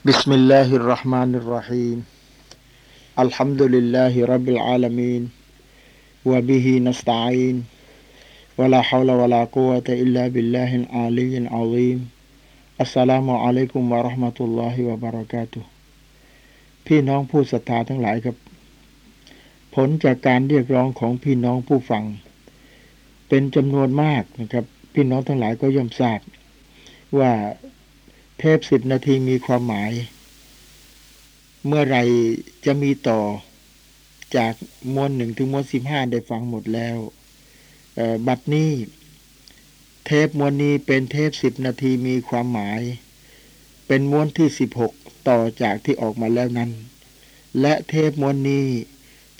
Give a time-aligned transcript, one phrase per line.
[0.00, 1.98] بسم الله الرحمن الرحيم
[3.18, 5.22] الحمد لله رب العالمين
[6.24, 7.56] وبه نستعين
[8.58, 11.98] ولا حول ولا قوة إلا بالله العلي العظيم
[12.80, 15.62] السلام عليكم ورحمة الله وبركاته
[16.86, 18.36] พี่น้องผู้ศรัทธาทั้งหลายครับ
[19.74, 22.04] ผลจากการเรียกร้องของพี่น้องผู้ฟัง
[23.28, 24.64] เป็นจำนวนมากนะครับ
[24.94, 26.20] พี่น้องทั้งหลายก็ย่อมทราบ
[27.18, 27.32] ว่า
[28.40, 29.92] เทปสิบนาทีมีความหมาย
[31.66, 31.98] เมื่อไร
[32.64, 33.20] จะมีต่อ
[34.36, 34.52] จาก
[34.94, 36.96] มวลหนึ่งถึงมวลสิบห้าได้ฟังหมดแล้ว
[38.26, 38.70] บัดนี้
[40.04, 42.80] เทปมวลนี้เป็นเทปสิบนาทีมีความหมาย
[43.86, 44.92] เป็นมวลที่สิบหก
[45.28, 46.70] ต่อจากที่ออกมาแล้วนั้น
[47.60, 48.66] และเทปมวลนี้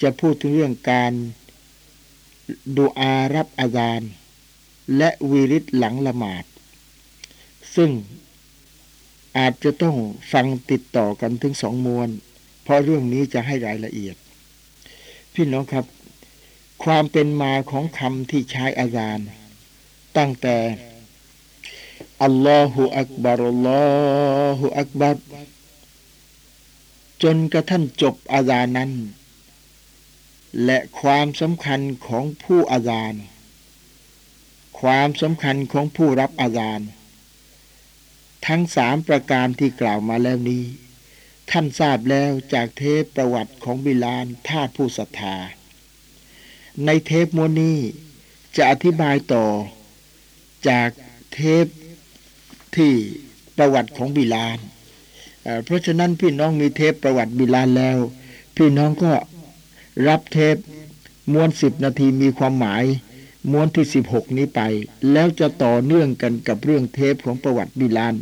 [0.03, 1.13] จะพูดถึงเรื่องการ
[2.77, 4.11] ดูอารับอาจารย์
[4.97, 6.45] และวีริตหลังละหมาด
[7.77, 7.91] ซึ่ง
[9.39, 9.97] อาจจะต้อง
[10.33, 12.09] ฟังติดต่อกันถึงสองมวล
[12.63, 14.17] เพราะเรื่องนี้จะให้รายละเอียด
[15.35, 15.85] พี่น้องครับ
[16.85, 19.27] ความเป็นมาของคำที่ใช้อาจารย์
[20.17, 20.57] ตั้งแต่
[22.23, 23.85] อัลลอฮฺอักบารอัลลอ
[24.59, 25.17] ฮฺอักบัร
[27.23, 28.93] จนกระทั่งจบอาจารย์นั้น
[30.65, 33.23] และความสำคัญของผู้อาจารย์
[34.81, 36.89] ความสำคัญของผู้รับอาจารย์
[38.47, 40.65] ทั้งสามประการที่กล่าวมาแล้วนี้
[41.51, 45.37] ท่านทราบแล้วจากเทปประวัติของบิลานท่าผู้ศรัทธา
[46.87, 47.79] ในเทปมวนี้
[48.57, 49.47] จะอธิบายต่อ
[50.69, 50.89] จาก
[51.33, 51.67] เทป
[52.77, 52.93] ที่
[53.57, 54.59] ประวัติของบิลาน
[55.65, 57.99] เพราะฉะนั้นพี่น้องมีเทปประวัติบิลานแล้ว
[58.57, 59.13] พี่น้องก็
[60.09, 60.57] รับเทป
[61.33, 62.85] มวนสิบนาทีมีความหมาย
[63.51, 64.61] ม้วนที่สิบหกนี้ไป
[65.13, 68.15] แล้วจะต่อเนื่องกันกับเรื่องเทปของประวัติบิลาน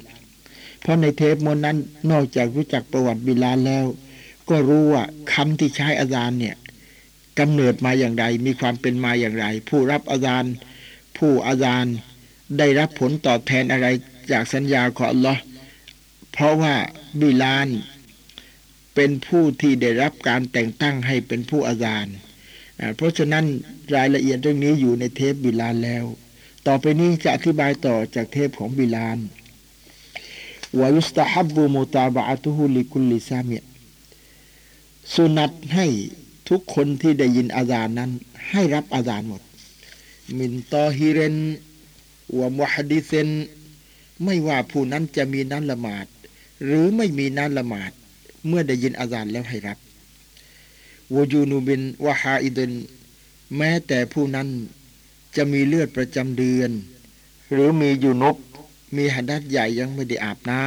[0.81, 1.79] เพราะในเทปม้วนนั้น
[2.11, 3.85] นอกจากรู้จักประวัติบิลานแล้ว
[4.49, 6.57] ก็รู้ว่าคำที่ใช้อาจารย์เนี่ย
[7.39, 10.53] กำเนิดมาอย่างไร มีความเป็นมาอย่างไร ผู้รับอาจารย์
[11.19, 11.95] ผู้อาจารย์
[12.59, 13.87] ได้รับผลตอบแทนอะไร
[14.33, 15.43] จากสัญญาของอัลลอฮ์
[16.33, 16.75] เพราะว่า
[17.21, 17.69] บิลาน
[18.95, 22.15] เป็นผู้ที่ได้รับการแต่งตั้งให้เป็นผู้อาจารย์
[22.97, 23.45] เพราะฉะนั้น
[23.95, 26.05] รายละเอียดเรื่องนี้อยู่ในเทปบิลานแล้ว
[26.67, 29.19] ต่อไปนี้จะอธิบายต่อจากเทปของบิลาน
[30.79, 33.59] ويستحب متابعته لكل سامع
[35.15, 35.87] สุนัตให้
[36.49, 38.11] ทุกคนที่ได้ยินอาจารย์นั้น
[38.51, 39.43] ให้รับอาจารย์หมด
[40.39, 41.37] من طاهر
[42.39, 43.29] วมุฮัดิเซน
[44.25, 46.07] ไม่ว่าผู้นั้นจะมีนั้นละหมาด
[46.65, 47.91] หรือไม่มีนั้นละหมาด
[48.47, 49.79] เมื่อได้ยินอาจารย์แล้วให้รับ
[51.15, 52.73] วจูนูบินวะฮาอิดน
[53.57, 54.49] แม้แต่ผู้นั้น
[55.37, 56.71] จะมีเลือดประจำเดือน
[57.53, 58.37] หรือมีอยู่นบ
[58.97, 60.63] มีหัดัดใหญ่ยังไม่ได้อาบน้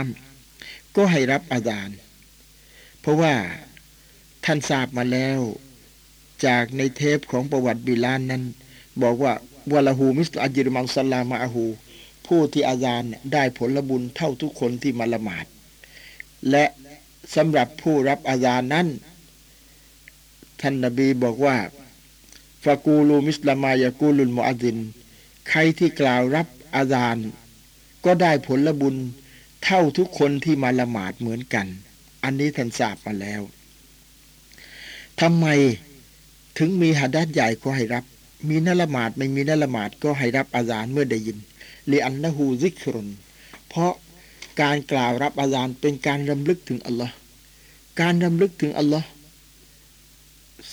[0.46, 1.98] ำก็ให้รับอาจารย์
[3.02, 3.34] เพราะว่า
[4.46, 5.40] ท่านทราบมาแล้ว
[6.46, 8.44] จากในเทปของประวัติบิลานนั้น
[9.02, 9.34] บอกว่า
[9.74, 11.66] วะลาหูมิสอัจิรมังสลามาอาหู
[12.28, 15.46] ผู้ที่อาจารย์ได้ผลบุญเท่าทุกคนที่มาละหมาด
[16.52, 16.66] และ
[17.36, 18.88] สำหรับผู้รับอาจารย์นั้น
[20.62, 21.58] ท่านนบีบอกว่า
[22.64, 24.78] ฟากูลูมิสลามายากูลุลมุอัดิน
[25.50, 27.28] ใครที่กล่าวรับอาจารย์
[28.06, 28.96] ก็ได้ผลบุญ
[29.64, 31.68] เท่าทุกคนที่มาละหมาดเหมือนกัน
[32.24, 33.42] อันนี้ท่านทราบมาแล้ว
[35.22, 35.46] ทำไม
[36.58, 38.06] ถึงมีหัดัดใหญ่ก็ให้รับ
[38.50, 41.38] มีนละหมาดไม่มีนละหมาดก็ให้รับอาจารย์เมื่อได้ยิน
[41.92, 43.08] ลีอันนะฮูซิกรุน
[43.70, 43.94] เพราะ
[44.62, 47.14] การกล่าวรับอาจารย์เป็นการรำลึกถึงอัลลอฮ์
[48.02, 49.08] การรำลึกถึงอัลลอฮ์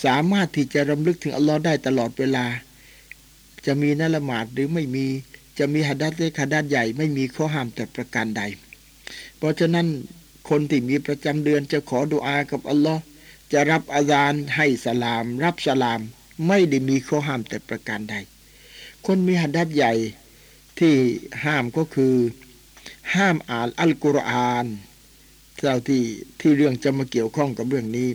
[0.04, 2.46] สามารถที่จะรำลึกถึงอัลลอฮ์ได้ตลอดเวลา
[3.66, 5.06] จะมีนัละหมาดหรือไม่มี
[5.58, 8.42] จะมีหัดัดเล็กหัดัดใหญ่ไม่มีข้อห้ามแต่ประการใด
[9.36, 9.86] เพราะฉะนั้น
[10.48, 13.02] คนที่มีประจำเดือนจะขอดุอากับอัลลอฮ์
[13.52, 16.00] จะรับอาจารย์ให้สลาม รับสลาม
[16.48, 18.16] ไม่ได้มีข้อห้ามแต่ประการใด
[19.06, 19.94] คนมีหัดัดใหญ่
[20.78, 20.94] ที่
[21.44, 22.14] ห้ามก็คือ
[23.14, 24.66] ห้ามอ่านอัลกุรอาน
[25.58, 26.02] เจ้าที่
[26.40, 28.08] ที่เรื่องจะมาเกี่ยวข้องกับเรื่องนี้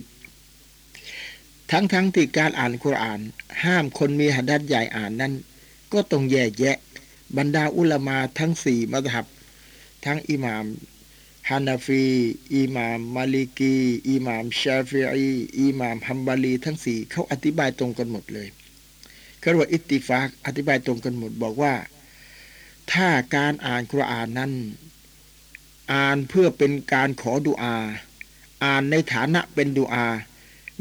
[1.70, 3.20] ทั้งๆทที่การอ่านคุราน
[3.64, 5.32] ห้ามคนมีหัดัดใหญ่อ่านนั้น
[5.92, 6.76] ก็ต้องแยกแยะ
[7.36, 9.26] บรรดาอุลามาทั้งสี่มัธยับ
[10.04, 10.64] ทั้งอิหมาม
[11.48, 12.04] ฮานาฟี
[12.54, 13.76] อิหมามมาลิกี
[14.08, 15.28] อิหมามชาฟีอี
[15.60, 18.48] อิหมามฮัมบาลีทั้งสี่เขาอธิบายตรงกันหมดเลย
[19.40, 21.74] เขาว่าอิติฟากอธิบายตรงกันหมดบอกว่า
[22.92, 24.52] ถ้าการอ่านคุรานนั้น
[25.92, 27.76] อ่านเพื่อเป็นการขอดุอา
[28.64, 30.06] อ่านในฐานะเป็นดุอา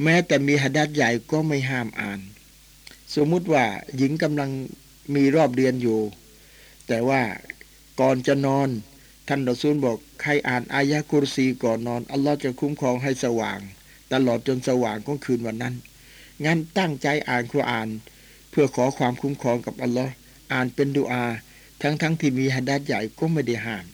[0.01, 2.19] แม้แต่มีหัดัดใหญ่ก็ไม่ห้ามอ่าน
[3.16, 3.66] สมมุติว่า
[3.98, 4.51] หญิงกำลัง
[5.16, 6.00] มีรอบเดือนอยู่
[6.88, 7.22] แต่ว่า
[8.00, 8.69] ก่อนจะนอน
[9.28, 13.60] ท่านรอซูลบอกใครอ่านอายะกุรซีก่อนนอน อัลลอฮ์จะคุ้มครองให้สว่าง
[14.13, 15.75] ตลอดจนสว่างของคืนวันนั้น
[16.45, 17.90] งั้นตั้งใจอ่านคุราน
[18.50, 20.12] เพื่อขอความคุ้มครองกับอัลลอฮ์
[20.54, 21.25] อ่านเป็นดุอา
[21.81, 23.86] ทั้งๆทที่มีฮัดดัดใหญ่ก็ไม่ได้ห้าม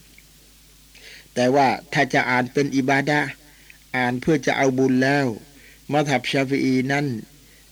[1.34, 3.20] แต่ว่าถ้าจะอ่านเป็นอิบาดะ
[3.98, 5.28] อ่านเพื่อจะเอาบุญแล้ว
[5.92, 7.06] มาทับชาฟีนั้น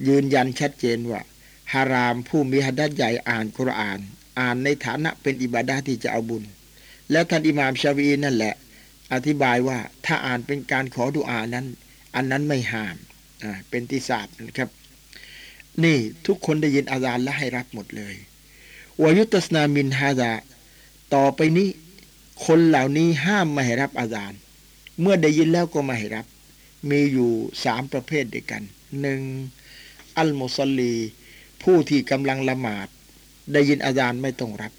[0.08, 1.22] ยืนยันชัดเจนว่า
[1.74, 4.00] ฮารามผู้มีฮัดดัดใหญ่อ่านคุราน
[4.40, 6.44] อ่านในฐานะเป็นอิบาดะที่จะเอาบุญ
[7.12, 8.54] แล้วท่านอิหม่ามชาวีนั่นแหละ
[9.14, 11.66] อธิบายว่าถ้าอ่านเป็นการขอดุอานั้น
[12.16, 12.96] อันนั้นไม่ห้าม
[13.44, 14.70] อ่าเป็นที่ทราบนะครับ
[15.84, 18.16] นี่ทุกคนได้ยินอาจารย์และให้รับหมดเลย
[19.02, 20.34] วายุตสนามินฮาดา
[21.14, 21.68] ต่อไปนี้
[22.46, 24.40] คนเหล่านี้ห้ามไม่ให้รับอาจารย์
[25.02, 26.26] เมื่อได้ยินแล้วก็ไม่ให้รับ
[26.90, 27.32] มีอยู่
[27.64, 28.64] สามประเภทด้วยกัน
[29.02, 29.22] หนึ่ง
[30.18, 30.96] อัลมุสลี
[31.64, 32.88] ผู้ที่กำลังละหมาด
[33.54, 34.74] ได้ยินอาจารย์ไม่ต้องรับ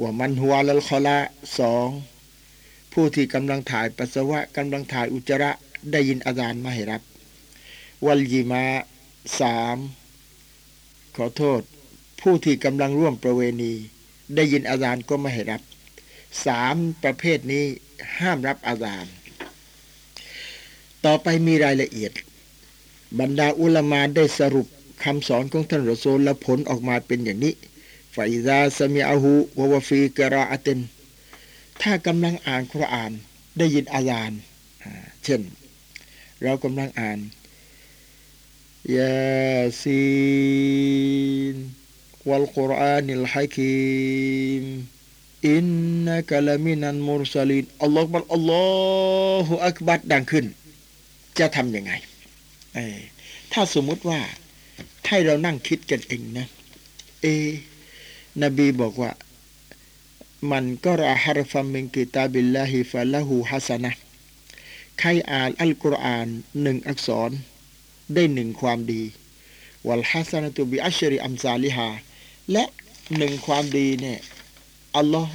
[0.00, 1.18] ว่ามันหัวลลคอละ
[1.58, 1.88] สอง
[2.92, 5.50] ผู้ที่กำลังถ่ายปัสสาวะกำลังถ่ายอุจจาระ
[5.92, 7.02] ได้ยินอาจารย์ไม่ให้รับ
[8.06, 8.64] วัลยิมา
[9.40, 9.76] สาม
[11.16, 11.60] ขอโทษ
[12.20, 13.72] ผู้ที่กำลังร่วมประเวณี
[14.34, 15.62] ได้ยินอาจารย์ก็ไม่ให้รับ
[16.46, 17.64] สามประเภทนี้
[18.18, 19.12] ห้ามรับอาจารย์
[21.04, 22.12] ต่อไปมีรายละเอียด
[23.20, 24.66] บรรดาอุลามาได้สรุป
[25.04, 27.54] คำสอนของท่านรอซูลและผลออกมาเป็นอย่างนี้
[28.14, 30.80] ฟาอิซาสมีอาหูวาวฟีกราอเตน
[31.82, 33.12] ถ้ากำลังอ่านคุราน
[33.58, 34.40] ได้ยินอาจารย์
[35.24, 35.42] เช่น
[36.42, 37.18] เรากำลังอ่าน
[38.96, 40.02] ยาซี
[41.54, 44.64] والقرآن الحكيم
[45.48, 50.46] إنك لمن المرسلين الله أكبر الله أكبر ดังขึ้น
[51.38, 51.92] จะทำยังไง
[53.52, 54.20] ถ้าสมมุติว่า
[55.06, 56.46] ให้เรานั่งคิดกันเองนะ
[57.22, 57.26] เออ
[58.42, 59.10] นบีบอกว่า
[60.52, 63.90] من قرأ حرفا من كتاب الله فله حسنة
[65.00, 66.26] ใครอ่านอัลกุรอาน
[66.62, 67.30] หนึ่งอักษร
[68.14, 69.02] ได้หนึ่งความดี
[69.86, 71.88] วัลฮัสนะตุบิอัชริอัมซาลิฮา
[72.52, 72.64] และ
[73.16, 74.18] หนึ่งความดีเนี่ย
[74.96, 75.32] อัลลอฮ์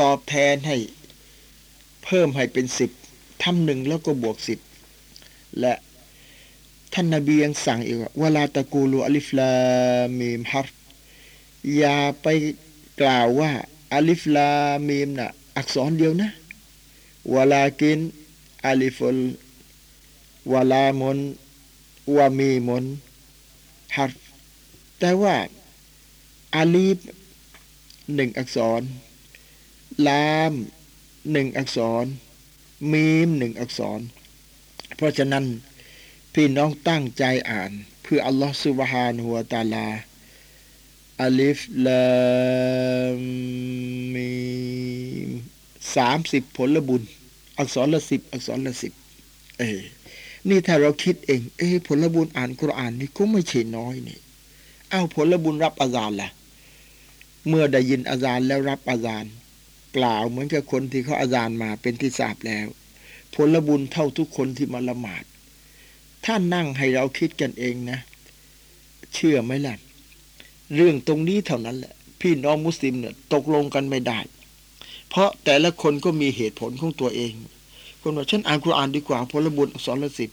[0.00, 0.76] ตอบแทนให้
[2.04, 2.90] เพิ่มให้เป็นสิบ
[3.42, 4.58] ทำหนึ่งแล้วก็บวกสิบ
[5.60, 5.74] และ
[6.92, 9.50] ท่านนาบียังสั่งอีกว่าเวลาตะกูลูอัลิฟลา
[10.18, 10.68] มีมฮัร
[11.76, 12.26] อย่าไป
[13.00, 13.50] กล่าวว่า
[13.94, 14.48] อัลิฟลา
[14.88, 16.30] มีมนะ่ะอักษรเดียวนะ
[17.34, 17.98] วลากิน
[18.66, 19.18] อัลิฟุล
[20.52, 21.18] วลามน
[22.16, 22.84] วามีมน
[23.96, 24.10] ฮัร
[24.98, 25.36] แต่ว่า
[26.56, 26.98] อาลีฟ
[28.14, 28.82] หนึ่งอักษร
[30.06, 30.52] ลาม
[31.32, 32.04] หนึ่งอักษร
[32.92, 34.00] มีมหนึ่งอักษร
[34.96, 35.44] เพราะฉะนั้น
[36.34, 37.70] พี่น้องตั้งใจอ่าน
[38.02, 39.86] เพื่ออัลลอฮฺสุบฮานหัวตาลา
[41.22, 42.04] อัลิฟลา
[44.14, 44.30] มี
[45.96, 47.02] สามสิบผลบุญ
[47.58, 48.92] อักษรละสิบอักษรละสิบ
[49.58, 49.62] เอ
[50.48, 54.18] นี่ถ้าเราคิดเองเอผลบุญอ่านกุรอานนี่ก็ไม่ใช่น้อยนี่
[54.90, 56.30] เอ้าผลบุญรับอาจารย์ล่ะ
[57.48, 59.32] เมื่อได้ยินอาจารย์แล้วรับอาจารย์
[59.96, 62.66] กล่าวเหมือนกับคนที่เขาอาจารย์มาเป็นที่ทราบแล้ว
[63.34, 65.24] ผลบุญเท่าทุกคนที่มาละหมาด
[66.24, 67.98] ถ้านั่งให้เราคิดกันเองนะ
[69.14, 69.74] เชื่อไหมล่ะ
[70.74, 74.18] เรื่องตรงนี้เท่านั้นแหละ พี่น้องมุสลิมเนี่ยตกลงกันไม่ได้
[75.10, 77.32] เพราะแต่ละคนก็มีเหตุผลของตัวเอง
[78.00, 80.30] คนว่าฉันอ่านคุรานดีกว่าพลบุญอักษรละสิบ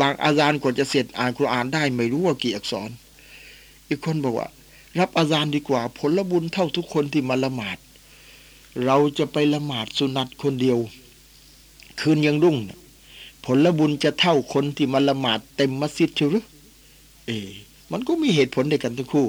[0.00, 2.90] บางอาจารย์กว่าจะเสร็จอ่านคุรานได้ไม่รู้ว่ากี่อักษร
[3.88, 4.48] อีกคนบอกว่า
[4.98, 7.78] รับอาจารย์ดีกว่า ผลบุญเท่าทุกคนที่มาละหมาด
[8.86, 10.78] เราจะไปละหมาดสุนัตคนเดียว
[12.00, 12.56] คืนยังรุ่ง
[13.44, 16.44] ผลบุญจะเท่าคนที่มาละหมาดเต็มมัสยิดเชียวหรือ
[17.26, 17.30] เอ
[17.92, 19.28] มันก็มีเหตุผลในกันทั้งคู่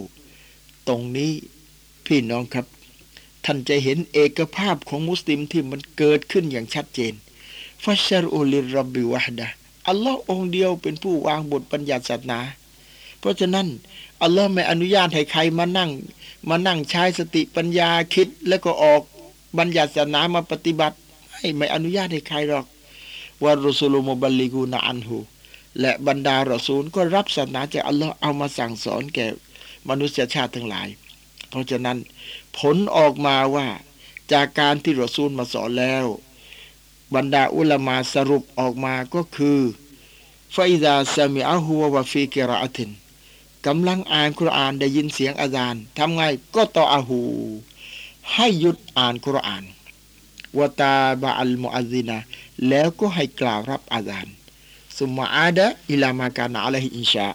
[0.88, 1.32] ตรงนี้
[2.06, 2.66] พี่น้องครับ
[3.46, 7.14] ท่านจะเห็นเอกภาพของมุสลิมที่มันเกิดขึ้นอย่างชัดเจน
[7.84, 9.48] ฟัชรอุลิรับบิวะดะ
[9.88, 12.40] อัลลอฮ์องเดียวเป็นผู้วางบทบัญญัติศาสนา
[13.20, 13.68] เพราะฉะนั้น
[14.22, 15.90] อัลลอฮ์ไม่อนุญาตให้ใครมานั่ง
[16.50, 19.02] มานั่งใช้สติปัญญาคิดแล้วก็ออก
[19.58, 20.98] บัญญัติศาสนามาปฏิบัติ
[21.56, 22.66] ไม่อนุญาตให้ใครหรอก
[23.44, 25.18] วารุสุลมุบัลลิกูนาอันหู
[25.80, 29.28] และบรรดารอซูลก็รับศาสนาจากอัลลอฮ์เอามาสั่งสอนแก่
[29.90, 30.88] มนุษยชาติทั้งหลาย
[31.50, 31.98] เพราะฉะนั้น
[32.58, 33.68] ผลออกมาว่า
[34.34, 36.06] จากการที่รอซูลมาสอนแล้ว
[37.16, 39.60] บรรดาอุลามาสรุปออกมาก็คือ
[40.56, 42.92] ฟาอิดาซามิอาฮัววาฟีกิราติน
[43.68, 46.24] กำลังอ่านคุรานได้ยินเสียงอาจารย์ทำไง
[46.56, 47.22] ก็ต่ออาหู
[48.34, 49.64] ให้หยุดอ่านคุราน
[50.60, 52.18] วตาบาอัลมุอัซินา
[52.70, 54.36] แล้วก็ให้กล่าวรับอาจารย์
[54.98, 57.28] สุมาอาดะอิลามาการอะลัยอินชา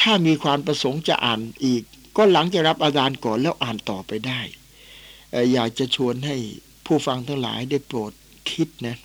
[0.00, 1.82] ถ้ามีความประสงค์จะอ่านอีก
[2.16, 4.40] ก็หลังจะรับอาจารย์ก่อนแล้วอ่านต่อไปได้
[5.52, 6.36] อยากจะชวนให้
[6.86, 8.12] ผู้ฟังทั้งหลายได้โปรด
[8.50, 8.96] คิดนะ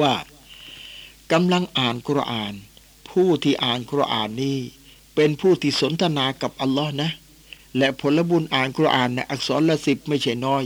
[0.00, 0.12] ว่า
[1.32, 2.54] กำลังอ่านคุราน
[3.10, 4.56] ผู้ที่อ่านคุรานนี้
[5.14, 7.10] เป็นผู้ที่สนทนากับอัลลอฮ์นะ
[7.78, 10.62] และผลบุญอ่านคุรานนะอักษรละสิบไม่ใช่น้อย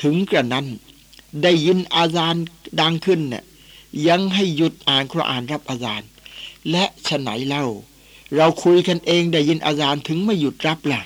[0.00, 0.66] ถึงกระนั้น
[1.42, 2.44] ได้ยินอาจารย์
[2.80, 3.44] ดังขึ้นเนะ่ย
[4.08, 6.08] ยังให้หยุดอ่านคุรานรับอาจารย์
[6.70, 7.64] และฉไหนเล่า
[8.36, 11.02] เราคุยกันเองได้ยินอาจารย์ถึงไม่หยุดรับล่ะ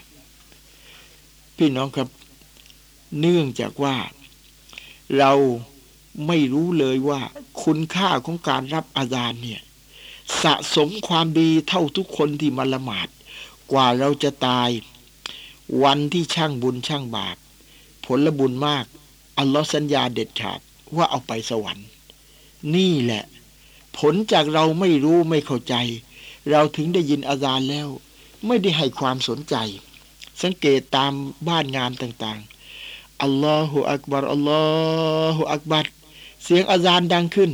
[1.56, 2.08] พี่น้องครับ
[3.20, 3.96] เนื่องจากว่า
[5.18, 5.32] เรา
[6.26, 7.20] ไม่รู้เลยว่า
[7.62, 9.60] คุณค่าของการรับอาจารย์เนี่ย
[10.42, 13.08] สะสมความดีเท่าทุกคนที่มาละหมาด
[13.72, 14.68] กว่าเราจะตาย
[15.82, 17.36] วันที่ช่างบุญช่างบาป
[18.04, 18.86] ผลบุญมาก
[19.38, 20.60] อัลลอฮ์สัญญาเด็ดขาด
[20.96, 21.88] ว่าเอาไปสวรรค์
[22.74, 23.24] นี่แหละ
[23.98, 25.74] ผลจากเราไม่รู้ไม่เข้าใจ
[26.50, 27.88] เราถึงได้ยินอาจารย์แล้ว
[28.46, 29.56] ไม่ได้ให้ความสนใจ
[30.42, 31.12] สังเกตตาม
[31.48, 34.62] บ้านงานต่างๆอัลลอฮฺอักบารอัลลอ
[35.36, 35.86] ฮฺอักบัร
[36.44, 37.50] เสียงอาจารย์ดังขึ้น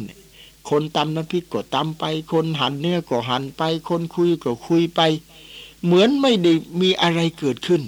[0.71, 5.01] คนตำน้ำพริกก็ตำไป คนหั่นเนื้อก็หั่นไป คนคุยก็คุยไป
[5.85, 7.83] เหมือนไม่ได้มีอะไรเกิดขึ้น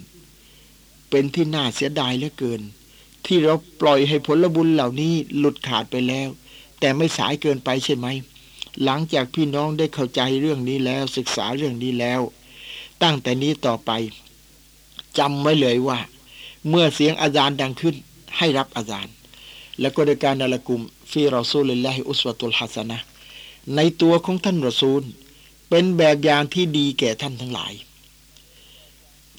[1.10, 2.60] เป็นที่น่าเสียดายเหลือเกิน
[3.26, 6.28] ที่เราปล่อยให้ผลบุญเหล่านี้หลุดขาดไปแล้ว
[6.81, 8.07] แต่ไม่สายเกินไปใช่ไหม
[8.85, 12.21] หลังจากพี่น้องได้เข้าใจเรื่องนี้แล้วศึกษาเรื่องนี้แล้ว
[13.02, 13.90] ตั้งแต่นี้ต่อไป
[15.19, 15.99] จำไว้เลยว่า
[16.69, 17.95] เมื่อเสียงอาจารย์ดังขึ้น
[18.38, 19.14] ให้รับอาจารย์
[19.81, 22.99] แล้วก็โดยการนละกุมฟีรอซูลิลลาฮิอุสวาตุลฮัสนะ
[23.76, 25.02] ในตัวของท่านรอซูล
[25.69, 27.73] เป็นแบบอย่างที่ดีแก่ท่านทั้งหลาย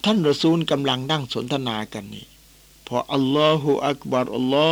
[0.06, 2.26] ท่านรอซูลกำลังนั่งสนทนากันนี่
[2.88, 4.70] พออัลลอฮฺอักบัรอัลลอ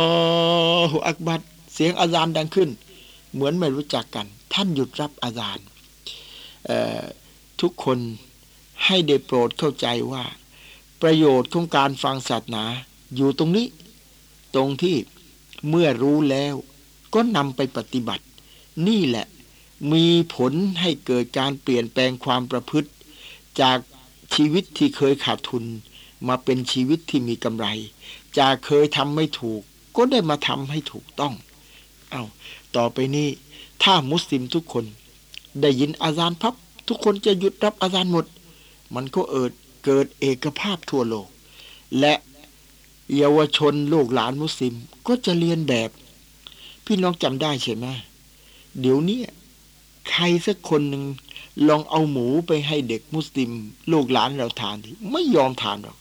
[0.90, 1.40] ฮฺอักบัร
[1.72, 2.70] เสียงอาจารย์ดังขึ้น
[3.32, 5.66] เหมือนไม่รู้จักกัน ท่านหยุดรับอาจารย์
[7.60, 7.98] ทุกคน
[8.84, 10.24] ให้ได้โปรดเข้าใจว่า
[11.02, 12.64] ประโยชน์ของการฟังศาสนา
[13.16, 13.66] อยู่ตรงนี้
[14.54, 14.96] ตรงที่
[15.68, 16.54] เมื่อรู้แล้ว
[17.14, 18.24] ก็นำไปปฏิบัติ
[18.88, 19.26] นี่แหละ
[19.92, 22.90] มีผลให้เกิดการเปลี่ยนแปลงความประพฤติ
[23.60, 23.78] จาก
[24.34, 25.64] ชีวิตที่เคยขาดทุน
[26.28, 27.66] มาเป็นชีวิตที่มีกำไร
[28.38, 29.60] จากเคยทำไม่ถูก
[29.96, 31.34] ก็ได้มาทำให้ถูกต้อง
[32.10, 32.22] เอา
[32.76, 33.28] ต่อไปนี้
[33.82, 34.84] ถ้ามุสลิมทุกคน
[35.60, 36.54] ได้ยินอาจารย์พับ
[36.88, 38.26] ทุกคนจะหยุดรับอาจารย์หมด
[38.94, 39.52] มันก็เอิด
[39.84, 41.28] เกิดเอกภาพทั่วโลก
[42.00, 42.14] และ
[43.16, 44.74] เยาวชนลูกหลานมุสลิม
[45.06, 45.90] ก็จะเรียนแบบ
[46.84, 47.86] พี่น้องจำได้ใช่ไหม
[48.80, 49.20] เดี๋ยวนี้
[50.10, 51.04] ใครสักคนหนึ่ง
[51.68, 53.50] ลองเอาหมูไปให้เด็กมุสลิม
[53.92, 55.98] ลูกหลานเราทานทีไม่ยอมทานหรอก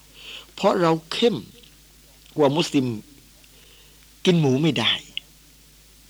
[0.63, 1.35] ราะเราเข้ม
[2.39, 2.85] ว่ามุสลิม
[4.25, 4.91] กินหมูไม่ได้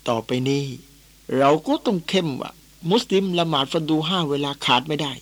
[0.07, 0.63] ต่อไปนี้
[1.37, 2.51] เราก็ต้องเข้มว่า
[2.91, 5.13] มุสลิมละหมาดฟันดูห้าเวลาขาดไม่ได้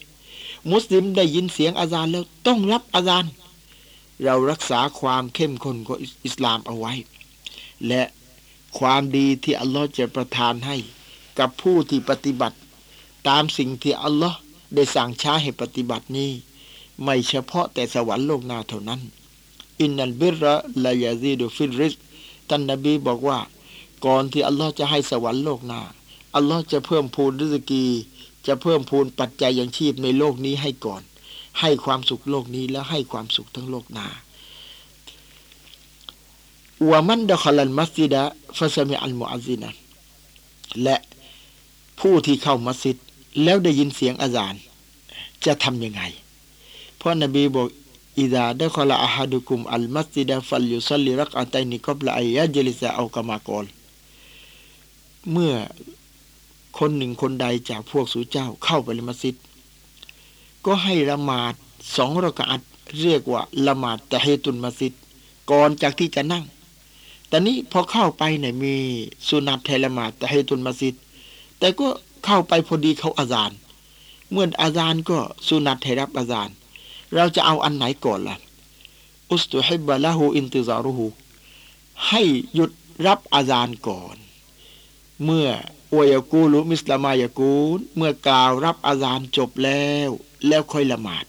[0.72, 3.32] มุสลิมได้ยินเสียงอาจารย์แล้วต้องรับอาจารย์
[4.24, 6.94] เรารักษาความเข้มข้นของอิสลามเอาไว้
[7.88, 8.04] และ
[8.80, 10.78] ความดีที่อัลลอฮ์จะประทานให้
[11.40, 12.58] กับผู้ที่ปฏิบัติ
[13.28, 14.38] ตามสิ่งที่อัลลอฮ์
[14.76, 16.32] ได้สั่งช้าให้ปฏิบัตินี้
[17.04, 19.02] ไม่เฉพาะแต่สวรรค์โลกนาเท่านั้น
[19.82, 20.44] อินนัลบิร
[20.84, 21.94] ลายาซีดูฟิริส
[22.50, 23.40] ท่านนบีบอกว่า
[24.06, 25.82] ก่อนที่อัลลอฮ์จะให้สวรรค์โลกนา
[26.36, 27.86] อัลลอฮ์จะเพิ่มพูนริสกี
[28.48, 31.02] จะเพิ่มพูนปัจจัยอย่างชีพในโลกนี้ให้ก่อน
[31.60, 34.08] ให้ความสุขโลกนี้แล้วให้ความสุขทั้งโลกหน้า
[36.90, 38.22] วามันดะคลันมัสยิดะ
[38.58, 39.70] ฟาซามิอัลมุอัซินะ
[40.84, 40.98] และ
[42.00, 42.96] ผู้ที่เข้ามัสยิด
[43.44, 44.62] แล้วได้ยินเสียงอาจารย์
[45.46, 46.02] จะทำยังไง
[46.98, 47.68] เพราะนบีบอก
[48.20, 53.66] อิดาได้ขลาอาฮัดุคุมอัลมัสยิดะฟัลยุซัลลิรักอัตัยนิกบละอายะจลิซาเอากามากอล
[55.32, 55.54] เมื่อ
[56.78, 59.36] คนหนึ่งคนใดจากพวกสูเจ้าเข้าไปในมัสยิด
[60.66, 61.54] ก็ให้ละหมาด
[61.96, 62.62] สองรากาต
[63.02, 64.94] เรียกว่าละหมาดตะเฮตุนมัสยิด
[65.52, 66.44] ก่อนจากที่จะนั่ง
[67.28, 68.74] แต่นี้พอเข้าไปเนี่ยมี
[69.28, 70.96] สุนัตเทละหมาดตะเฮตุนมัสยิด
[71.60, 71.88] แต่ก็
[72.26, 73.58] เข้าไปพอดีเขาอาจารย์
[74.32, 76.56] เมื่ออาจารย์ก็สุนัตให้รับอาจารย์
[77.16, 78.38] เราจะเอาอันไหนก่อนล่ะ
[79.30, 81.08] อุสตุฮิบะละหูอินติซารุหู
[82.08, 82.22] ให้
[82.54, 82.72] หยุด
[83.06, 84.16] รับอาจารย์ก่อน
[85.26, 85.50] เมื่อ
[85.94, 90.10] อวยกูลุมิสลามายกูลเมื่อกล่าวรับอาจารย์จบแล้ว
[90.48, 91.26] แล้วค่อยละหมาด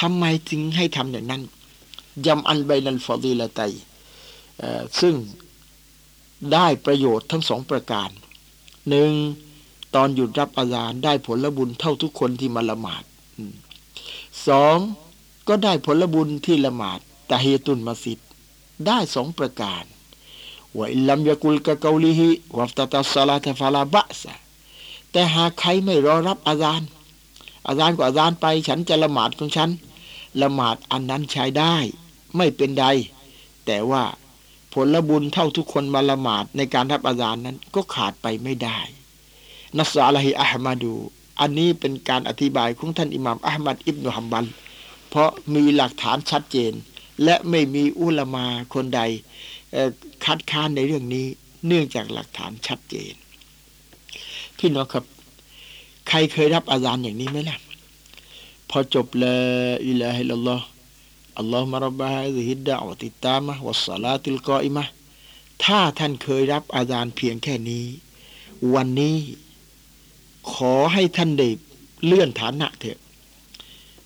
[0.00, 1.42] ทำไมจึงให้ทำอย่างนั้น
[2.26, 3.60] ยำอันใบนันฟอดีละไต
[5.00, 5.14] ซึ่ง
[6.52, 8.10] ได้ประโยชน์ทั้งสองประการ
[8.88, 9.12] หนึ่ง
[9.94, 13.02] ตอนหยุดรับอาจารย์ได้ผลบุญเท่าทุกคนที่มาละหมาด
[14.48, 14.76] สอง
[15.48, 16.98] ก็ได้ผลบุญที่ละหมาด
[17.30, 18.18] ตะเฮตุนมาสิด
[18.86, 19.84] ได้สองประการ
[20.76, 24.34] ว่าอิลัมยากุลกะเกาลิฮิวัฟตาตัสลาตฟาลาบะสะ
[25.12, 26.88] แต่หากใครไม่รอรับอาจารย์
[27.66, 29.70] อาจารย์ก็อาจารย์ไป ฉันจะละหมาดของฉัน
[30.42, 31.74] ละหมาดอันนั้นใช้ได้
[32.36, 32.84] ไม่เป็นใด
[33.66, 34.04] แต่ว่า
[34.72, 38.78] ผลบุญเท่าทุกคนมาละหมาดในการรับอาจารย์นั้นก็ขาดไปไม่ได้
[39.78, 40.94] นัสอาลฮิอัลมาดู
[41.40, 44.44] อันนี้เป็นการอธิบายของท่านอิหม่ามอัลมัดอิบนุฮัมบัล
[45.08, 46.72] เพราะมีหลักฐานชัดเจน
[47.24, 49.00] และไม่มีอุลามาคนใด
[50.24, 51.26] คัดค้านในเรื่องนี้
[51.66, 53.14] เนื่องจากหลักฐานชัดเจน
[54.58, 55.04] พี่น้องครับ
[56.08, 57.58] ใครเคยรับอาจารย์อย่างนี้ไหมล่ะ
[58.70, 59.36] พอจบละ
[59.86, 60.64] อิลาฮิลลอฮ์
[61.38, 64.84] อัลลอฮฺมารบบะฮะฮิดดะวติตามะวัสลาติลกออิมะ
[65.64, 67.84] ถ้าท่านเคยรับอาจารย์เพียงแค่นี้
[68.74, 69.16] วันนี้
[70.54, 71.48] ขอให้ท่านได้
[72.04, 72.98] เลื่อนฐานะเถอะ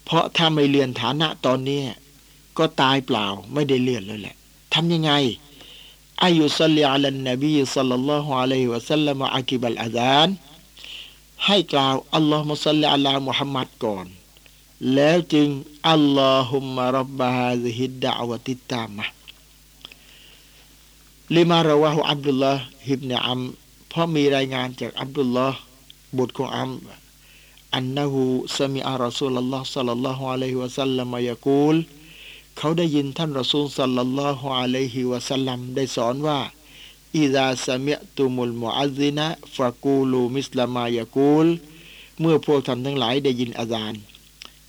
[0.04, 1.80] เพราะถ้าไม่เลื่อนฐานะตอนนี้
[2.58, 4.36] ก็ตายเปล่าไม่ได้เลื่อนเลยแหละ
[4.74, 5.12] ทำยังไง
[6.22, 10.28] أن يصلي على النبي صلى الله عليه وسلم عقب الأذان
[11.46, 14.06] ให้กล่าว اللهم صل على محمد ก่อน
[14.94, 15.48] แล้วจึง
[15.90, 23.40] اللهم رب هذه الدعوة التامة لما رواه عبد الله بن عمرو
[23.88, 25.58] เพราะมีรายงานจากอับดุลลอฮ์
[26.16, 26.70] บุตรของอัม
[27.74, 28.22] อันนะฮู
[28.56, 31.76] สมิอารัสูลลอฮ์สัลลัลลอฮุอะลัยฮิวะสัลลัมยะกูล
[32.58, 36.38] เขาได้ยินท่านรอซูลสัลลัลลอฮุอะลัยฮิวะสัลลัมได้สอนว่า
[37.18, 39.26] อิดาสมิตุมุลมุอัซินะ
[39.56, 41.46] ฟะกูลูมิสลามายะกูล
[42.20, 44.00] เมื่อพวกท่านทั้งหลายได้ยินอาจารย์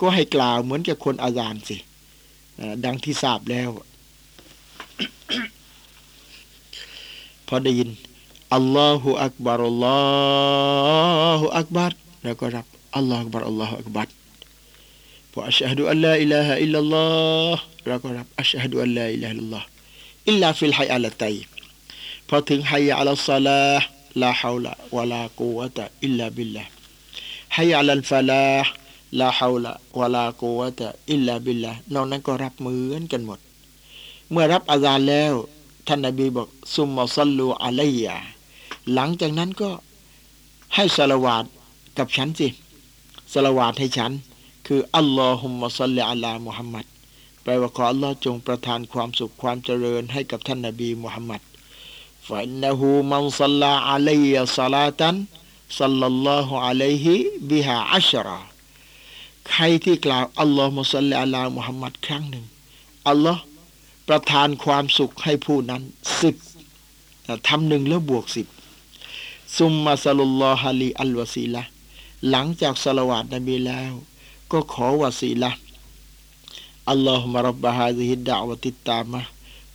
[0.01, 1.77] ก็ให้กล่าวเหมือนกับคนอาจารย์สิ
[2.85, 3.69] ดังที่ทราบแล้ว
[7.47, 7.89] พอได้ยิน
[8.55, 9.99] อัลลอฮฺอักบารอัลลอ
[11.39, 11.93] ฮฺอักบาร
[12.23, 12.65] แล้วก็รับ
[12.97, 14.07] الله أكبر الله أكبر
[15.31, 20.43] พอ أشهد أن لا إله إلا الله แล้วก็รับ أشهد أن لا إله إلا الله إلا
[20.47, 21.35] في الحيعلتين
[22.27, 26.63] พอถึง حي على الصلاة لا حول ولا قوة إلا بالله حي
[27.57, 33.39] على الفلاح لا حول ولا قوة إلا بالله นอกนั้นก็รับเหมือนกันหมด
[34.31, 35.33] เมื่อรับอาจารย์แล้ว
[35.87, 38.17] ท่านนบีบอกثم صلوا علي
[38.93, 39.69] หลังจากนั้นก็
[40.75, 41.45] ให้ซอลาวาต
[41.97, 42.47] กับฉันสิ
[43.33, 44.11] ซอลาวาตให้ฉัน
[44.67, 46.85] คือ اللهم صل على محمد
[47.41, 51.41] แปลว่าขออัลลอฮ์จงประทานความสุขความเจริญให้กับท่านนบีมุฮัมมัด
[52.27, 58.39] فإنه من صلى علي صلاة صلى الله عليه بها عشرا
[59.49, 62.45] ใครที่กล่าว اللهم صل على محمد ครั้งหนึ่ง
[63.07, 63.41] อัลลอฮ์
[64.07, 65.81] ประทานความสุขให้ผู้นั้น
[66.21, 66.35] สิบ
[67.47, 68.47] ทำหนึ่งแล้วบวกสิบ
[69.57, 71.63] ซุมมาสลุลลอฮาลีอัลวาซีละ
[72.29, 73.93] หลังจากสละวาดนบีแล้ว
[74.51, 75.51] ก็ขอวาซีละ
[76.89, 79.21] อัลลอฮ์มารับบะฮาซิฮิดดะวติตามะ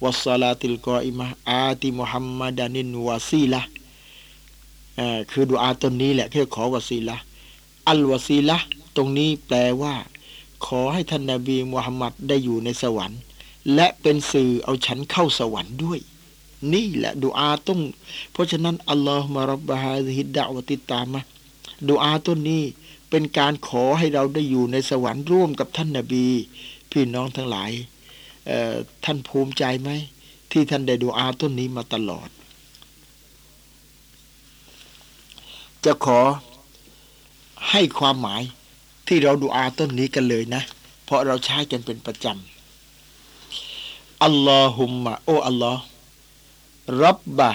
[0.04, 3.60] วัสลาติลกออิมะอาติมุฮัมมัดานินวาซีละ
[5.30, 7.16] คือดูอาตนนี้แหละแค่ขอวาซีละ
[7.88, 8.56] อัลวาซีละ
[8.96, 9.94] ตรงนี้แปลว่า
[10.66, 13.20] ขอให้ท่านนาบีมุฮัมมัดได้อยู่ในสวรรค์
[13.74, 16.00] และเป็นสื่อเอาฉันเข้าสวรรค์ด้วย
[16.72, 17.80] นี่แหละดูอาต้อง
[18.32, 21.22] เพราะฉะนั้นอัลลอฮฺมารับบะฮาฮิดดะวติตามะ
[21.88, 22.62] ดูอาต้นนี้
[23.10, 26.26] เป็นการขอให้เราได้อยู่ในสวรรค์ร่วมกับท่านนาบี
[26.90, 27.70] พี่น้องทั้งหลาย
[29.04, 29.90] ท่านภูมิใจไหม
[30.52, 32.28] ที่ท่านได้ดูอาต้นนี้มาตลอด
[35.84, 36.20] จะขอ
[37.70, 38.42] ให้ความหมาย
[39.08, 40.62] ที่เราดูอาต้นนี้กันเลยนะ
[41.04, 45.82] เพราะเราใช้กันเป็นประจำอัลลอฮุมมะโออัลลอฮ์
[47.02, 47.52] รับบะ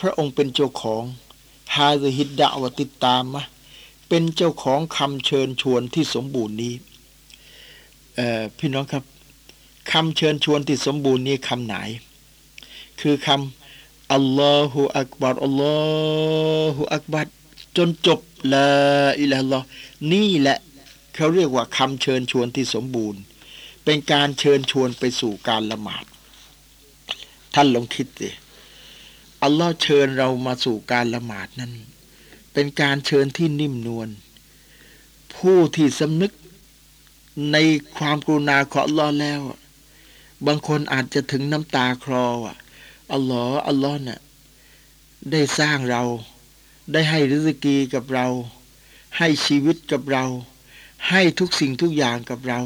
[0.00, 1.02] พระองค์เป็นเจ้าของ
[1.74, 3.42] ฮาซฮิดดะวติตามะ
[4.08, 6.74] เป็นเจ้าของคำเชิญชวนที่สมบูรณ์นี้
[8.58, 9.04] พี่น้องครับ
[9.92, 11.76] คำเชิญชวนที่สมบูรณ์นี้คำไหน
[13.00, 15.76] คือคำอัลลอฮฺอักบัรอัลลอ
[16.74, 17.26] ฮฺอักบัร
[17.76, 18.20] จนจบ
[18.52, 18.70] ละ
[19.20, 19.60] อิละลอ
[20.12, 20.58] นี่แหละ
[21.14, 23.20] เขาเรียกว่าคำเชิญชวนที่สมบูรณ์
[23.84, 26.04] เป็นการเชิญชวนไปสู่การละหมาด
[27.54, 28.30] ท่านลองคิดสิ
[29.46, 31.72] อัลลอฮ์เชิญเรามาสู่การละหมาดนั้น
[32.52, 34.08] เป็นการเชิญที่นิ่มนวล
[35.36, 36.32] ผู้ที่สำนึก
[37.52, 37.56] ใน
[37.96, 39.40] ความกรุณาของอัลลอฮ์แล้ว
[40.46, 42.56] บางคนอาจจะถึงน้ำตาคลออะ
[43.12, 44.20] อัลลอฮ์อัลลอฮ์เนี่ย
[45.30, 46.02] ได้สร้างเรา
[46.92, 48.26] ได้ให้ริสกีกับเรา
[49.18, 50.24] ให้ชีวิตกับเรา
[51.08, 52.60] ให้ทุกสิ่งทุกอย่างกับเรา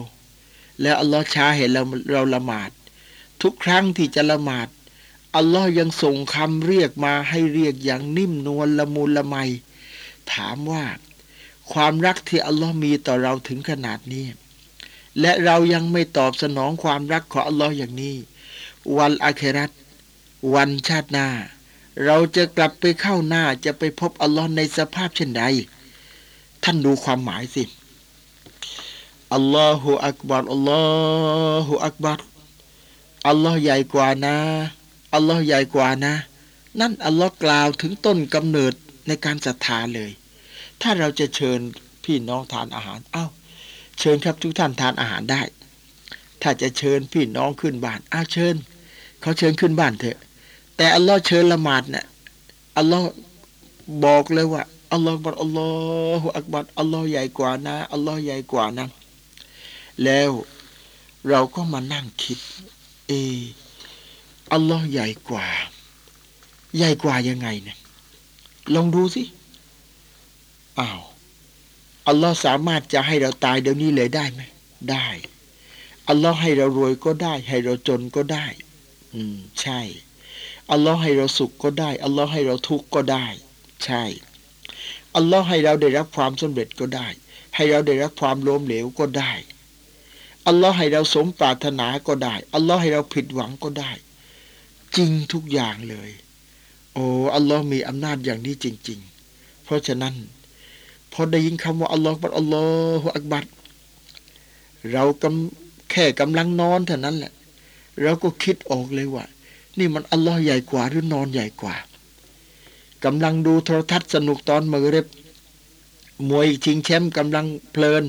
[0.80, 2.70] แล้วอัลลอฮ์ช้าเห็นเราเราละหมาด
[3.42, 4.68] ทุกครั้งที่จะละหมาด
[5.36, 9.36] อัลลอฮ์ยังส่งคำเรียกมาให้เรียกอย่างนิ่มนวลละมุนละไม
[10.32, 10.84] ถามว่า
[11.72, 14.26] ความรักที่อัลลอฮ์มีต่อเราถึงขนาดนี้
[15.20, 18.16] และเรายังไม่ตอบสนองความรักของอัลลอฮ์อย่างนี้
[18.96, 19.70] วันอาเครัต
[20.54, 21.28] วันชาติหน้า
[22.04, 25.44] เราจะกลับไปเข้าหน้าจะไปพบอัลลอฮ์ในสภาพเช่นใด
[26.64, 27.64] ท่านดูความหมายสิ
[29.34, 30.82] อัลลอฮฺอักบารอัลลอ
[31.66, 32.18] ฮฺอักบาร
[33.28, 34.36] อัลลอฮ์ใหญ่กว่านะ
[35.14, 36.14] อัลลอฮ์ใหญ่กว่านะ
[36.80, 38.74] นั่นอัลลอฮ์กล่าวถึงต้นกำเนิด
[39.06, 40.10] ในการศรัทธาเลย
[40.82, 41.60] ถ้าเราจะเชิญ
[42.04, 43.26] พี่น้องทานอาหารเอา้า
[43.98, 45.42] เชิญครับทุกท่านทานอาหารได้
[46.42, 48.54] ถ้าจะเชิญพี่น้องขึ้นบ้านอ้าวเชิญ
[49.20, 50.18] เขาเชิญขึ้นบ้านเถอะ
[50.76, 52.06] แต่อัลลอฮ์เชิญละหมาดเนะ่ย
[52.78, 53.06] อัลลอฮ์
[54.04, 55.68] บอกเลยว่าอัลลอฮ์บัดอัลลอ
[56.20, 58.86] ฮฺอักบัดอัลลอฮ์ใหญ่กว่านะอัลลอฮ์ใหญ่กว่านะ
[60.04, 60.30] แล้ว
[61.28, 62.38] เราก็มานั่งคิด
[63.08, 63.12] เอ
[64.52, 65.48] อัลลอฮ์ใหญ่กว่า
[66.76, 67.78] ใหญ่กว่ายังไงเนี่ย
[68.74, 69.22] ลองดูสิ
[70.78, 71.00] อ้าว
[72.08, 74.40] อัลลอฮ์สามารถจะให้เราตายเดี๋ยวนี้เลยได้ไหม
[74.90, 75.06] ได้
[76.08, 78.46] อัลลอฮ์ให้เรารวยก็ได้ ให้เราจนก็ได้
[79.14, 79.80] อืม ใช่
[80.70, 83.26] อัลลอฮ์ให้เราสุขก็ได้อัลลอฮ์ให้เราทุกข์ก็ได้
[83.84, 84.02] ใช่
[85.16, 87.06] อัลลอฮ์ให้เราได้รับความสำเร็จก็ได้
[87.56, 89.32] ให้เราได้รับความล้มเหลวก็ได้
[90.46, 93.90] อัลลอฮ์ให้เราสมปรารถนาก็ได้อัลลอฮ์ให้เราผิดหวังก็ได้
[94.96, 96.10] จริงทุกอย่างเลย
[96.94, 98.98] โอ้อัลลอฮ์มีอำนาจอย่างนี้จริง
[99.32, 100.14] ๆ เพราะฉะนั้น
[101.12, 102.64] พอได้ยินคำว่าอัลลอฮ์บัดอัลลอ
[103.02, 103.44] ฮฺอักบัด
[104.92, 107.32] เรากำแค่กำลังนอนเท่านั้นแหละ
[108.02, 109.24] เราก็คิดออกเลยว่า
[109.78, 111.76] นี่มันอัลลอฮ์ใหญ่กว่าหรือนอนใหญ่กว่า
[113.04, 115.06] กำลังดูโทรทัศน์สนุกตอนมือเร็บ
[116.28, 118.04] มวยชิงแชมป์กำลังเพลิน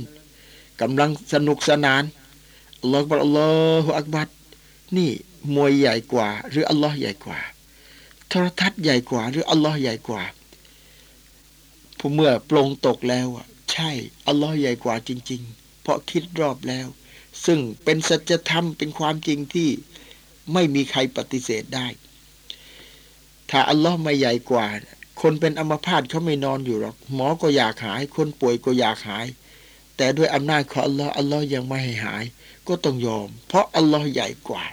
[0.82, 2.04] กำลังสนุกสนาน
[2.82, 3.50] อัลลอฮ์บัดอัลลอ
[3.84, 4.28] ฮฺอักบัด
[4.98, 5.10] นี่
[5.56, 7.40] มวยใหญ่กว่า หรืออัลลอฮ์ใหญ่กว่า
[8.28, 10.24] โทรทัศน์ใหญ่กว่า หรืออัลลอฮ์ใหญ่กว่า
[11.98, 13.92] ผู้เมื่อปลงตกแล้วอะ ใช่
[14.28, 16.88] อัลลอฮ์ใหญ่กว่าจริง ๆ เพราะคิดรอบแล้ว
[17.46, 19.70] ซึ่งเป็นสัจธรรมเป็นความจริงที่
[20.54, 21.88] ไม่มีใครปฏิเสธได้
[23.50, 24.68] ถ้าอัลลอฮ์ไม่ใหญ่กว่า
[25.22, 29.28] คนเป็นอัมพาตเขาไม่นอนอยู่หรอกหมอก็อยากหาย คนป่วยก็อยากหาย
[29.98, 32.24] แต่ด้วยอำนาจของอัลลอฮ์อัลลอฮ์ยังไม่ให้หาย
[32.68, 34.64] ก็ต้องยอม เพราะอัลลอฮ์ใหญ่กว่า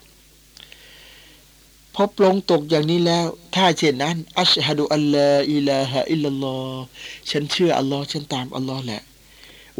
[2.01, 6.77] พอปลงตกอย่างนี้แล้ว ถ้าเช่นนั้น อัชฮะดุอัลลอฮฺอิลาฮะอิลลัลลอฮ
[7.31, 9.03] ฉันเชื่ออัลลอฮ์ฉันตามอัลลอฮ์แหละ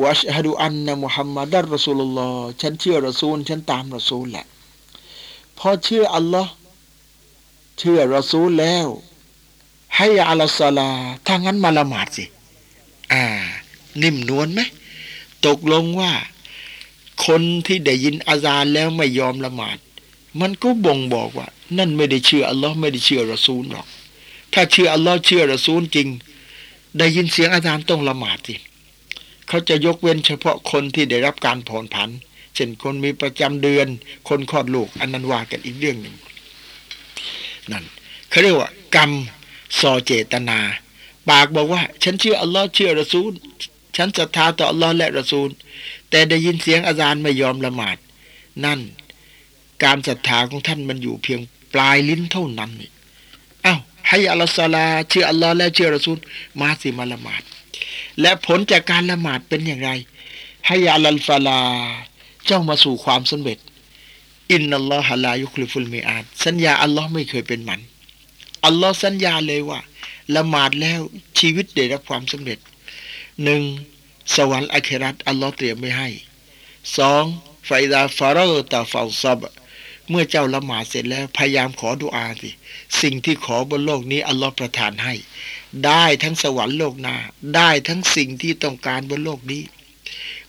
[0.01, 4.47] วะอัชฮะดุอันนะมุฮัมมัดรอสูลุลลอฮ์ฉันเชื่อรอซูล ฉันตามรอซูลแหละ
[5.59, 6.53] พอเชื่ออัลลอฮ์
[7.79, 8.87] เชื่อรอซูลแล้ว
[9.97, 10.91] ให้อัลสลา
[11.27, 12.25] ถ้างั้นมาละหมาดสิ
[13.13, 13.25] อ่า
[14.03, 14.61] นิ่มนวลไหม
[15.47, 16.13] ตกลงว่า
[17.27, 19.79] คนที่ได้ยินอาจารแล้วไม่ยอมละหมาด
[20.41, 23.87] มันก็บ่งบอกว่า นั่นไม่ได้เชื่ออัลลอฮ์ไม่ได้เชื่อรอซูลหรอก
[24.55, 26.09] ถ้าเชื่ออัลลอฮ์เชื่อรอซูลจริง
[26.99, 28.57] ได้ยินเสียงอาจารย์ต้องละหมาดสิ
[29.49, 32.11] เขาจะยกเว้นเฉพาะคนที่ได้รับการผ่อนผัน
[32.55, 33.87] เช่นคนมีประจำเดือน
[34.29, 36.17] คนคลอดลูกอันนั้นว่ากันอีกเรื่องหนึ่ง
[37.71, 37.85] นั่น
[38.29, 39.11] เขาเรียกว่ากรรม
[39.81, 40.59] สอเจตนา
[41.29, 43.33] ปากบอกว่า ฉันเชื่ออัลลอฮ์เชื่อรอซูล
[43.97, 45.51] ฉันศรัทธาต่ออัลลอฮ์และรอซูล
[46.11, 47.97] แต่ได้ยินเสียงอาจารย์ไม่ยอมละหมาด
[48.65, 48.81] นั่น
[49.85, 51.41] การศรัทธาของท่านมันอยู่เพียง
[51.75, 52.91] ปลายลิ้นเท่านั้นนี่
[53.65, 56.19] อ้าวให้อัลลอฮฺลาเชื่ออัลลอฮ์และเชื่อรอซูล
[56.61, 57.43] มาสิมาละหมาด
[58.21, 59.91] และผลจากการละหมาดเป็นอย่างไร
[60.67, 61.59] ให้อัลลอฮฺลา
[62.47, 63.59] เจ้ามาสู่ความสำเร็จ
[64.53, 67.81] อินนัลลอฮฺลายุคลิฟุลมีอาดสัญญาอัลลอฮ์ไม่เคยเป็นมัน
[68.67, 69.81] อัลลอฮ์สัญญาเลยว่า
[70.37, 71.01] ละหมาดแล้ว
[71.39, 72.59] ชีวิตได้รับความสำเร็จ
[73.45, 73.63] หนึ่ง
[74.37, 76.09] สวรรค์อัคราตอัลลอฮ์เตรียมไม่ให้
[76.99, 77.25] สอง
[77.67, 79.41] ไฟดาฟาร์ตาฟาซับ
[80.11, 82.51] เมื่อเจ้าละหมาดเสร็จแล้วพยายามขอดุอาสิ
[83.03, 85.15] สิ่งที่ขอบนโลกนี้อัลลอฮ์ประทานให้
[85.87, 87.17] ได้ทั้งสวรรค์โลกหน้า
[87.55, 89.63] ได้ทั้งสิ่งที่ต้องการบนโลกนี้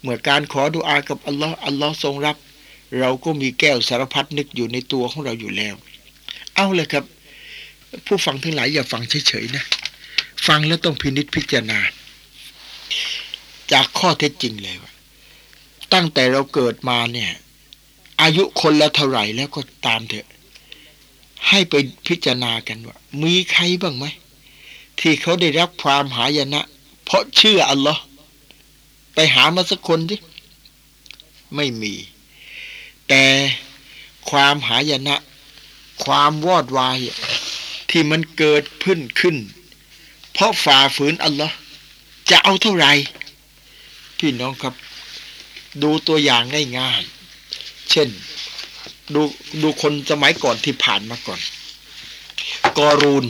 [0.01, 2.37] เมื่อการขอดุอากับอัลลอฮ์อัลลอฮ์ทรงรับ
[2.99, 5.75] เราก็มีแก้วสารพัดนึกอยู่ในตัวของเราอยู่แล้ว
[6.55, 7.05] เอาเลยครับ
[8.05, 9.63] ผู้ฟังทั้งหลายอย่าฟังเฉยๆนะ
[10.47, 11.79] ฟังแล้วต้องพินิจพิจารณา
[13.71, 14.91] จากข้อเท็จจริงเลยว่า
[15.93, 17.31] ตั้งแต่เราเกิดมาเนี่ย
[18.21, 20.27] อายุคนละเท่าไหร่แล้วก็ตามเถอะ
[21.47, 21.73] ให้ไป
[22.07, 24.05] พิจารณากันว่า มีใครบ้างไหม
[24.99, 26.61] ที่เขาได้รับความหายนะ
[27.03, 28.01] เพราะเชื่ออัลลอฮ์
[29.13, 30.15] ไปหามาสักคนดิ
[31.55, 31.93] ไม่มี
[33.07, 33.23] แต่
[34.29, 35.15] ความหายนะ
[36.03, 36.97] ความวอดวาย
[37.89, 39.37] ที่มันเกิดขึ้นขึ้น
[40.33, 41.55] เพราะฝ่าฝืนอัลลอฮ์
[42.29, 42.91] จะเอาเท่าไหร่
[44.19, 44.73] พี่น้องครับ
[45.81, 46.43] ดูตัวอย่าง
[46.77, 47.18] ง่ายๆ
[47.91, 48.09] เช่น
[49.13, 49.21] ดู
[49.61, 51.39] ดูคนสมัยก่อนที่ผ่านมาก่อน
[52.77, 53.25] กอรูน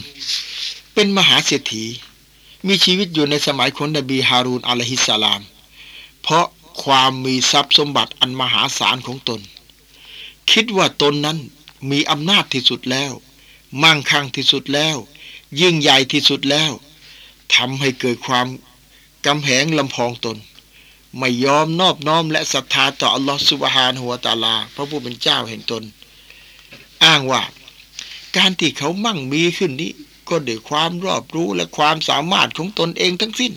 [0.93, 1.86] เป็นมหาเศรษฐี
[2.67, 5.41] มีชีวิตอยู่ในสมัยคนนบีฮารูนอะลัยฮิสสลาม
[6.22, 6.45] เพราะ
[6.84, 9.41] ความมีทรัพย์สมบัติอันมหาศาลของตน
[10.52, 11.38] คิดว่าตนนั้น
[11.91, 13.12] มีอำนาจที่สุดแล้ว
[13.84, 14.98] มั่งคั่งที่สุดแล้ว
[15.60, 16.72] ยิ่งใหญ่ที่สุดแล้ว
[17.56, 18.48] ทำให้เกิดความ
[19.26, 20.38] กำแหงลำพองตน
[21.17, 25.84] ไม่ยอมนอบน้อมและศรัทธาต่ออัลลอฮฺสุบฮานหัวตาลา พระผู้เป็นเจ้าแห่งตน
[27.04, 27.43] อ้างว่า
[28.38, 29.91] การที่เขามั่งมีขึ้นนี้
[30.30, 33.54] ก็ด้วยความรอบรู้และความสามารถของตนเองทั้งสิ้น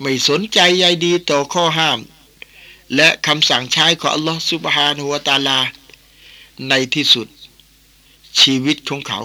[0.00, 1.98] ไม่สนใจใยดีต่อข้อห้าม
[2.94, 5.60] และคำสั่งใช้ของอัลลอฮฺสุบฮานุวตาลา
[6.68, 7.28] ในที่สุด
[8.40, 9.20] ชีวิตของเขา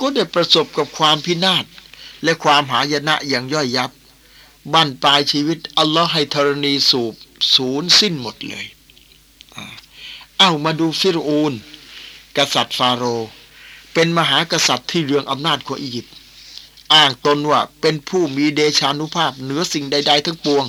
[0.00, 1.64] ก็ได้ประสบกับความพินาศ
[2.24, 3.90] และความหายนะอย่างย่อยยับ
[4.72, 7.14] บั้นปลายชีวิต อัลลอฮ์ให้ธรณีสูบ
[7.54, 8.66] ศูนย์สิ้นหมดเลย
[10.38, 11.52] เอามาดูฟิรูน
[12.36, 13.04] กษัตริย์ฟาโร
[13.92, 16.14] เป็นมหากษัตริย์ที่เรืองอำนาจของอียิปต์
[16.94, 20.64] อ้างตนว่าเป็นผู้มีเดชานุภาพเหนือสิ่งใด ๆ ทั้งปวง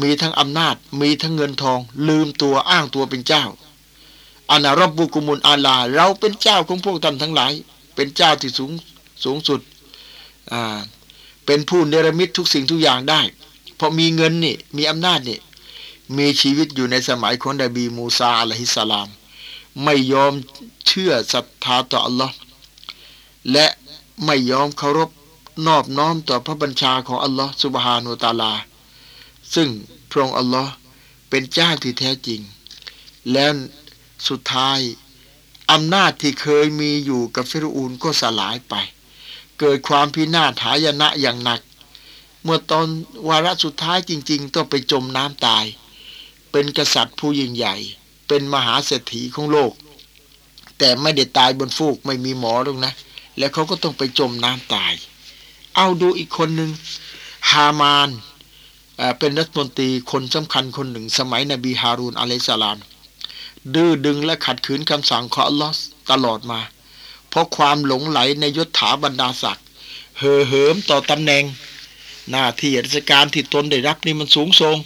[0.00, 3.44] มีทั้งอำนาจมีทั้งเงินทอง ลืมตัวอ้างตัวเป็นเจ้า
[4.50, 7.52] อานารับบุกุมุลอาลา เราเป็นเจ้าของพวกท่านทั้งหลาย
[7.94, 8.70] เป็นเจ้าที่สูง
[9.24, 9.60] สูงสุด
[10.52, 10.80] อ่า
[11.46, 13.20] เป็นผู้เนรมิตทุกสิ่งทุกอย่างได้
[13.76, 15.38] เพราะมีเงินนี่มีอำนาจนี่
[16.16, 19.08] มีชีวิตอยู่ในสมัยของนบีมูซาอะลัยฮิสสลาม
[19.84, 20.32] ไม่ยอม
[20.86, 22.34] เชื่อศรัทธาต่ออัลลอฮ์
[23.52, 23.66] และ
[24.24, 25.10] ไม่ยอมเคารพ
[25.66, 28.52] นอบน้อมต่อพระบัญชาของอัลลอฮ์สุบฮานุตาลา
[29.54, 29.68] ซึ่ง
[30.10, 30.72] พระองค์อัลลอฮ์
[31.28, 32.40] เป็นเจ้าที่แท้จริง
[33.32, 33.52] แล้ว
[34.28, 34.78] สุดท้าย
[35.72, 38.74] อำนาจที่เคยมีอยู่กับฟิรูนก็สลายไป
[39.60, 41.60] เกิดความพินาศหายนะอย่างหนัก
[42.42, 42.86] เมื่อตอน
[43.28, 45.64] วาระสุดท้ายจริง ๆ ต้องไปจมน้ำตาย
[46.50, 47.76] เป็นกษัตริย์ผู้ยิ่งใหญ่
[48.28, 49.72] เป็นมหาเศรษฐีของโลก
[50.78, 52.92] แต่ไม่ได้ตายบนฟูกไม่มีหมอหรอกนะ
[53.38, 54.92] แล้วเขาก็ต้องไปจมน้ำตาย
[55.76, 56.70] เอาดูอีกคนหนึ่ง
[57.50, 58.10] ฮามาน
[59.18, 62.78] เป็นรัฐมนตรีคนสำคัญคนหนึ่งสมัยนบีฮารูนอะลัยสลาม
[63.74, 65.74] ดื้อดึงและขัดขืนคำสั่งของอัลลอฮ์
[66.10, 66.60] ตลอดมา
[67.30, 69.66] เพราะความหลงไหลในยศถาบรรดาศักดิ์
[70.18, 71.44] เห่อเหิมต่อตำแหน่ง
[72.30, 74.76] หน้าที่ราชการที่ตนได้รับนี่มันสูงส่ง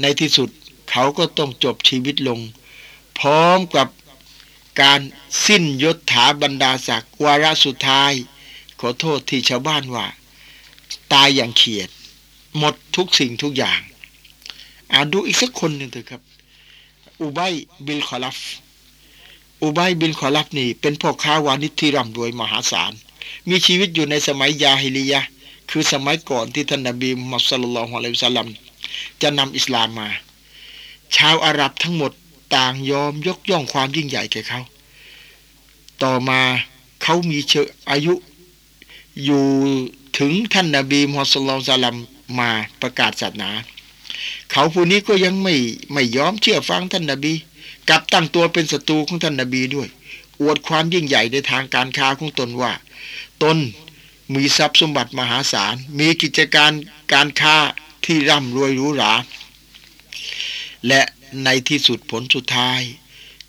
[0.00, 0.48] ในที่สุด
[0.90, 2.40] เขาก็ต้องจบชีวิตลง
[3.18, 3.88] พร้อมกับ
[4.80, 5.00] การ
[5.46, 8.12] สิ้นยศถาบรรดาศักดิ์วาระสุดท้าย
[8.80, 10.06] ขอโทษที่ชาวบ้านว่า
[11.12, 11.90] ตายอย่างเขียด
[12.58, 13.80] หมดทุกสิ่งทุกอย่าง
[14.92, 16.22] อ่านดูอีกสักคนหนึ่งเถอะครับ
[17.20, 17.52] อุบัย
[17.86, 18.38] บิลคอลัฟ
[19.62, 22.92] อุบัยบิลคอลัฟนี่เป็นพ่อค้าวานิชที่ร่ำรวยมหาศาล
[23.48, 25.20] มีชีวิตอยู่ในสมัยญาฮิลียะฮ์
[25.70, 28.48] คือสมัยก่อนที่ท่านนบีมุฮัมมัด صلى الله عليه وسلم
[29.22, 30.08] จะนำอิสลามมา
[31.16, 32.12] ชาวอาหรับทั้งหมด
[32.54, 34.60] ต่างยอมยกย่องความยิ่งใหญ่แก่เขา
[36.02, 36.40] ต่อมา
[37.02, 37.52] เขามีเช
[37.90, 38.14] อายุ
[39.24, 39.44] อยู่
[40.18, 41.42] ถึงท่านนาบีมุฮัมมัด صلى الله عليه
[41.84, 41.96] وسلم
[42.38, 42.50] มา
[42.82, 43.50] ประกาศศาสนา
[44.50, 45.54] เขาผู้นี้ก็ยังไม่
[45.92, 47.32] ไม่ยอมเชื่อฟังท่านนาบี
[47.88, 49.88] กลับตั้งตัวเป็นศัตรูของท่านนาบีด้วย
[50.40, 52.72] อวดความยิ่งใหญ่ในทางการค้าของตนว่า
[53.42, 53.56] ตน
[54.34, 56.72] มีทรัพย์สมบัติมหาศาล มีกิจการ
[57.12, 57.56] การค้า
[58.04, 59.12] ที่ร่ำรวยหรูหรา
[60.88, 61.02] และ
[61.44, 62.80] ในที่สุดผลสุดท้าย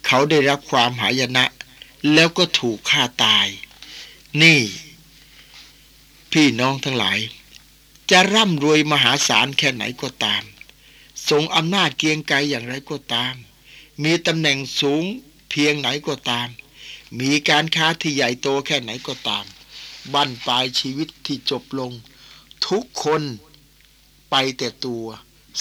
[0.05, 1.45] เขาได้รับความหายนะ
[2.13, 3.47] แล้วก็ถูกฆ่าตาย
[4.41, 4.59] นี่
[6.31, 7.19] พี่น้องทั้งหลาย
[8.11, 10.43] จะร่ำรวยมหาศาลแค่ไหนก็ตาม
[11.29, 13.33] ทรงอำนาจเกียงไกรอย่างไรก็ตาม
[14.01, 15.03] มีตำแหน่งสูง
[15.49, 16.47] เพียงไหนก็ตาม
[17.19, 19.45] มีการค้าที่ใหญ่โตแค่ไหนก็ตาม
[20.13, 21.91] บั้นปลายชีวิตที่จบลง
[22.67, 23.21] ทุกคน
[24.29, 25.05] ไปแต่ตัว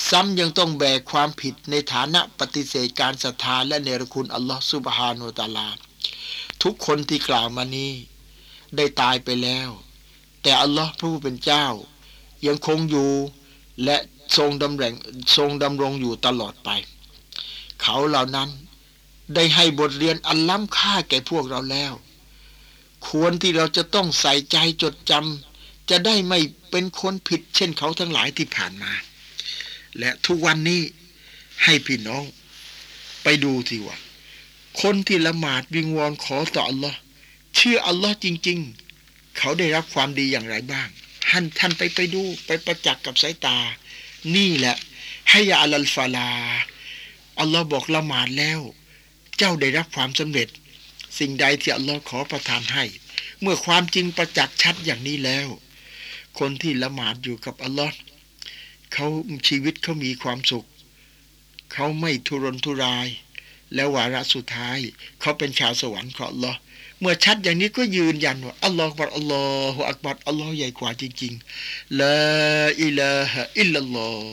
[0.08, 5.68] ซ้ำยังต้องแบกความผิดในฐานะปฏิเสธการศรัทธาและเนรคุณอัลลอฮฺสุบฮานุตาลา
[6.62, 7.92] ทุกคนที่กล่าวมานี้
[8.76, 9.68] ได้ตายไปแล้ว
[10.42, 11.66] แต่อัลลอฮ์พระผู้เป็นเจ้า
[12.46, 13.10] ยังคงอยู่
[13.84, 13.96] และ
[14.36, 14.92] ทรงดำรง
[15.36, 16.70] ทรงดำรงอยู่ตลอดไป
[17.82, 18.50] เขาเหล่านั้น
[19.34, 21.92] ได้ให้บทเรียนอันล้ำค่าแก่พวกเราแล้ว
[23.08, 26.40] ควรที่เราจะต้องใส่ใจจดจำจะได้ไม่
[26.70, 28.92] เป็นคนผิด เช่นเขาทั้งหลายที่ผ่านมา
[29.98, 30.82] และทุกวันนี้
[31.64, 32.24] ให้พี่น้อง
[33.22, 33.96] ไปดูทีว่า
[34.82, 36.98] คนที่ละหมาดวิงวอนขอต่ออัลลอฮ์
[37.56, 38.58] เชื่ออัลลอฮ์จริง
[38.98, 40.88] ๆ เขาได้รับความดีอย่างไรบ้าง
[41.26, 43.58] ท่านท่านไปไปดูไปประจักษ์กับสายตา
[44.36, 44.76] นี่แหละ
[45.30, 46.28] ให้ยาอัลฟาลา
[47.42, 48.60] อัลลอฮ์บอกละหมาดแล้ว
[49.38, 50.48] เจ้าได้รับความสำเร็จ
[51.18, 52.84] สิ่งใดที่อัลลอฮ์ขอประทานให้
[53.40, 55.48] เมื่อความจริงประจักษ์ชัดอย่างนี้แล้ว
[56.38, 57.96] คนที่ละหมาดอยู่กับอัลลอฮ์
[58.92, 59.06] เขา
[59.48, 60.66] ชีวิตเขามีความสุข
[61.72, 63.08] เขาไม่ทุรนทุราย
[63.74, 64.78] แล้ววาระสุดท้าย
[65.20, 66.58] เขาเป็นชาวสวรรค์ของอัลลอฮ์
[67.04, 72.16] เมื่อชัดอย่างนี้ก็ยืนยันว่าอัลลอฮฺบัดอัลลอฮฺอักบัดอัลลอฮ์ใหญ่กว่าจริงๆละ
[72.82, 74.32] อิลาฮะอิลลัลลอฮ์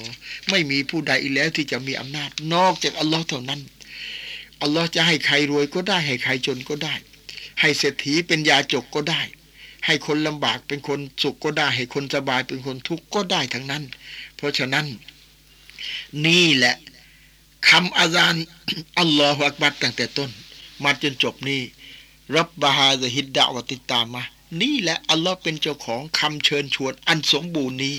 [0.49, 3.61] ไม่มีผู้ใดอีกแล้วที่จะมีอำนาจ นอกจากอัลลอฮ์เท่านั้น
[4.61, 6.93] อัลลอฮ์จะให้ใครรวยก็ได้ ให้ใครจนก็ได้
[7.61, 9.21] ให้เศรษฐีเป็นยาจกก็ได้
[9.85, 13.83] ให้คนลำบากเป็นคนสุขก็ได้ ให้คนสบายเป็นคนทุกข์ก็ได้ทั้งนั้น
[14.35, 14.85] เพราะฉะนั้น
[16.25, 16.75] นี่แหละ
[17.69, 18.45] คำอาจารย์
[18.99, 20.29] อัลลอฮฺอักบัดตั้งแต่ต้น
[20.83, 21.61] มาจนจบนี่
[22.35, 24.23] รับบาฮาซฮิดดาวติตามมา
[24.61, 27.97] นี่แหละอัลลอฮ์เป็นเจ้าของคำเชิญชวนอันสมบูรณ์นี้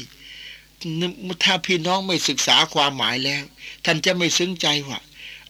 [1.44, 3.42] ถ้าพี่น้องไม่ศึกษาความหมายแล้ว
[3.84, 4.98] ท่านจะไม่ซึ้งใจว่า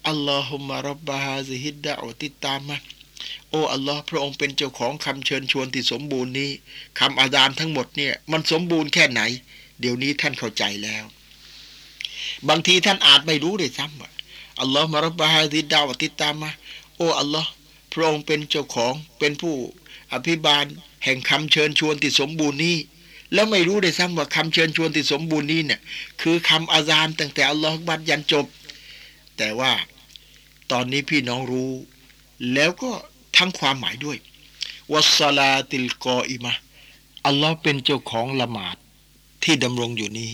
[0.09, 2.79] อัลลอฮุมะรับบาฮาซฮิดดาวติตามมา
[3.51, 6.51] โอ้อัลลอฮ์พระองค์เป็นเจ้าของคำเชิญชวนที่สมบูรณ์นี้
[6.99, 9.21] คำอาดานทั้งหมดเนี่ยมันสมบูรณ์แค่ไหน
[9.81, 11.05] เดี๋ยวนี้ท่านเข้าใจแล้ว
[12.49, 14.11] บางทีท่านอาจไม่รู้เลยซ้ำว่า
[14.61, 16.51] อัลลอฮ์มารับบาฮาดิดาวติตามมา
[16.97, 17.51] โอ้อัลลอฮ์
[17.93, 19.55] พระองค์เป็นเจ้าของเป็นผู้
[20.13, 20.65] อภิบาล
[21.05, 22.77] แห่งคำเชิญชวนที่สมบูรณ์นี้
[23.33, 25.81] แล้วไม่รู้เลยซ้ำว่าคำเชิญชวนที่สมบูรณ์นี้เนี่ย
[26.21, 28.47] คือคำอาซานตั้งแต่อัลลอฮ์บัดยันจบ
[29.37, 29.73] แต่ว่า
[30.71, 31.73] ตอนนี้พี่น้องรู้
[32.55, 32.91] แล้วก็
[33.37, 34.19] ทั้งความหมายด้วย
[34.93, 36.53] วัสลาติลกออิมะ
[37.27, 38.77] อัลลอฮ์เป็นเจ้าของละหมาด
[39.43, 40.33] ที่ดำรงอยู่นี้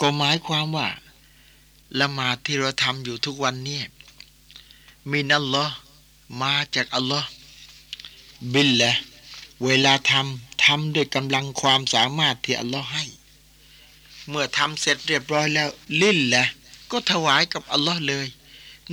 [0.00, 0.88] ก็หมายความว่า
[2.00, 3.80] ละหมาดที่เราทำอยู่ทุกวันนี้
[5.10, 5.74] มีนัลลอฮ์
[6.42, 7.28] มาจากอัลลอฮ์
[8.52, 8.92] บิลละ
[9.64, 13.04] เวลาทำทำด้วยกำลังความสามารถที่อัลลอฮ์ให้
[14.28, 15.68] เมื่อทำเสร็จเรียบร้อยแล้ว
[16.00, 16.44] ลิ้นละ
[16.90, 18.26] ก็ถวายกับอัลลอฮ์เลย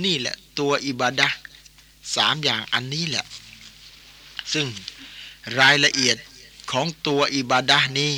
[0.04, 1.28] นี่แหละตัวอิบาดะ
[2.14, 3.24] สามอย่างอันนี้แหละ
[4.52, 4.66] ซึ่ง
[5.60, 6.16] รายละเอียด
[6.70, 8.14] ของตัวอิบาดะนี้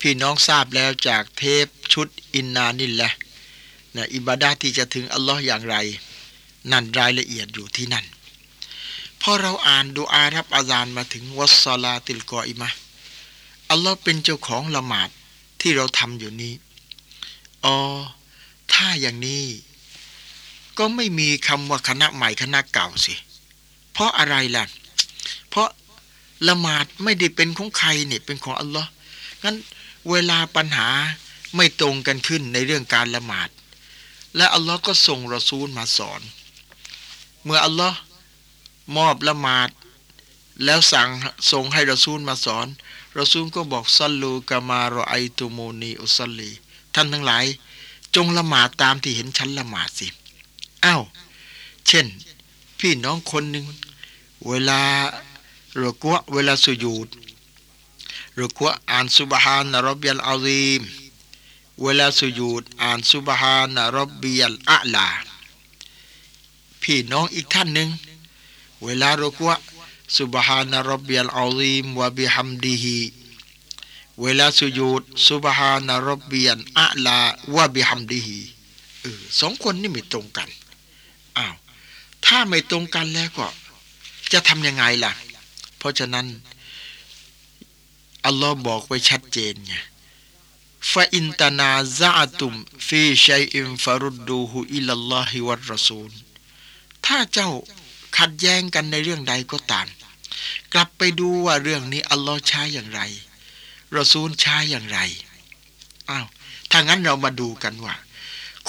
[0.00, 3.10] พี่น้องทราบแล้วจากเทปชุดอินนานิลละ
[3.96, 5.76] นะอิบาดะที่จะถึงอัลลอฮ์อย่างไร
[6.70, 8.06] นั่นรายละเอียดอยู่ที่นั่น
[9.26, 12.70] พอเราอ่านดูอารับอาจารมาถึงวัสลาติลกออิมะ
[13.70, 15.08] อัลลอฮ์เป็นเจ้าของละหมาด
[15.60, 16.54] ที่เราทำอยู่นี้
[17.64, 17.76] อ๋อ
[18.72, 19.44] ถ้าอย่างนี้
[20.78, 23.14] ก็ไม่มีคำว่าคณะใหม่คณะเก่าสิ
[23.92, 24.64] เพราะอะไรล่ะ
[25.48, 25.68] เพราะ
[26.48, 28.88] ละหมาดไม่ได้เป็นของใครเนี่ยเป็นของอัลลอฮ์
[29.42, 29.56] งั้น
[30.10, 30.88] เวลาปัญหา
[31.56, 33.48] ไม่ตรงกันขึ้นในเรื่องการละหมาด
[34.36, 36.20] และอัลลอฮ์ก็ส่งรอซูลมาสอน
[37.44, 37.98] เมื่ออัลลอฮ์
[38.96, 39.68] มอบละหมาด
[40.64, 41.08] แล้วสั่ง
[41.50, 42.66] ส่งให้รอซูลมาสอน
[43.18, 46.50] รอซูลก็บอกซัลลูกามารอไอตูโมนีอุซัลลี
[46.94, 47.44] ท่านทั้งหลาย
[48.14, 50.06] จงละหมาดตามที่เห็นฉันละหมาดสิ
[50.84, 51.02] อ้าว
[51.86, 52.06] เช่น
[52.78, 53.66] พี่น้องคนหนึ่ง
[54.48, 54.82] เวลา
[55.76, 57.08] หรือกวเวลาสุญูด
[58.34, 60.82] หรือกวอ่านสุบฮานรบยัลอาซีม
[61.82, 65.08] เวลาสุญูดอ่านสุบฮานรบยัลอาลา
[66.82, 67.88] พี่น้องอีกท่านหนึ่ง
[68.84, 69.56] เวลารุกวะ
[70.18, 72.98] สุบฮานรบยัลอาซีมวะบิฮัมดีฮี
[74.22, 77.18] เวลาสุญูดสุบฮานรบยัลอาลา
[77.54, 78.40] วะบิฮัมดีฮี
[79.40, 80.48] สองคนนี่ไม่ตรงกัน
[81.36, 81.54] อ้าว
[82.24, 83.46] ถ้าไม่ตรงกันแล้วก็
[84.32, 85.12] จะทำยังไงล่ะ
[85.78, 86.26] เพราะฉะนั้น
[88.26, 89.74] อัลลอฮ์บอกไว้ชัดเจนไง
[90.92, 92.54] ฟาอินตานาซาตุม
[92.86, 96.12] ฟีชัยอิมฟารุดดูฮุอิลลอฮิวัรสูล
[97.06, 97.50] ถ้าเจ้า
[98.18, 99.86] ขัดแย้งกันในเรื่องใดก็ตาม
[100.72, 103.00] กลับไปดูว่าเรื่องนี้อัลลอฮ์ใช้อย่างไร
[103.96, 104.98] รอซูลใช้อย่างไร
[106.10, 106.26] อ้าว
[106.70, 107.94] ถ้างั้นเรามาดูกันว่า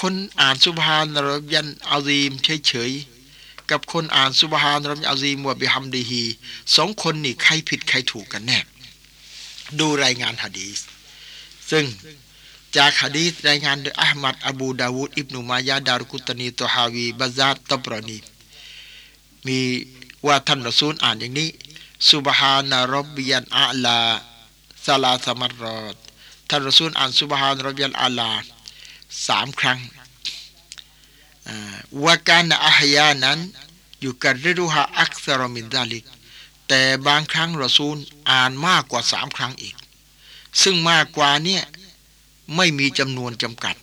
[0.01, 2.31] คนอ่านสุบฮานรบยันอาซีม
[2.67, 6.23] เฉยๆกับคนอ่านสุบฮานรบยันอาซีมวบิฮัมดีฮี
[6.75, 8.59] สองคนนี่ใครผิดใครถูกกันแน่
[9.79, 10.79] ดูรายงานฮะดีส
[11.71, 11.85] ซึ่ง
[12.77, 18.17] จากฮะดีสรายงานโดยอัลมัดอบูดาวูดอิบนุมายาดารุกุตนีตฮาวีบาซาตตบรอนี
[19.47, 19.59] มี
[20.25, 21.49] ว่าท่านรอซูลอ่านอย่างนี้
[22.09, 23.99] สุบฮานรบยันอาลา
[24.85, 25.95] ซาลาสมัรอด
[26.49, 28.31] ท่านรอซูลอ่านสุบฮานรบยันอาลา
[29.27, 29.79] สามครั้ง
[32.03, 33.39] วาการอาฮยานั้น
[34.01, 36.05] อยู่กันฤดูฮาอักษรมินดาลิก
[36.67, 37.97] แต่บางครั้งรอซูล
[38.31, 39.75] อ่านมากกว่าสามครั้งอีก
[40.61, 41.63] ซึ่งมากกว่าเนี่ย
[42.55, 43.75] ไม่มีจำนวนจำกัด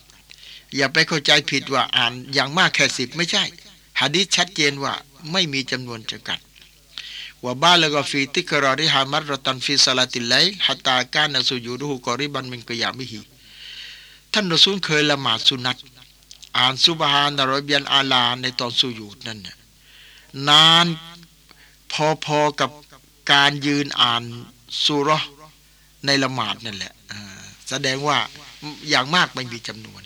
[0.77, 3.45] อย่าไปเข้าใจผิดว่าอ่านอย่างมากแค่สิบไม่ใช่
[4.03, 4.95] ฮะดิษชัดเจนว่า
[5.33, 6.39] ไม่มีจำนวนจำกัด
[7.45, 10.35] ว่าบ้าแล้วก็ฟีติกรอริฮามัรรตันฟีสลาติไล
[10.67, 13.21] ฮัตตาการนสุยูดูฮุกอริบันมินกยามิฮี
[14.33, 15.77] ท่านรอซูลเคยละหมาดสุนัต
[16.59, 19.55] อ่านซุบฮานารบิยันอาลาในตอนสุยูดนั่นน่
[20.49, 20.87] นาน
[22.25, 22.71] พอๆกับ
[23.33, 24.23] การยืนอ่าน
[24.85, 25.11] สุร
[26.07, 26.93] ในละหมาดนั่นแหละ
[27.69, 28.19] แสดงว่า
[28.91, 30.03] อย่างมากไม่มีจำนวน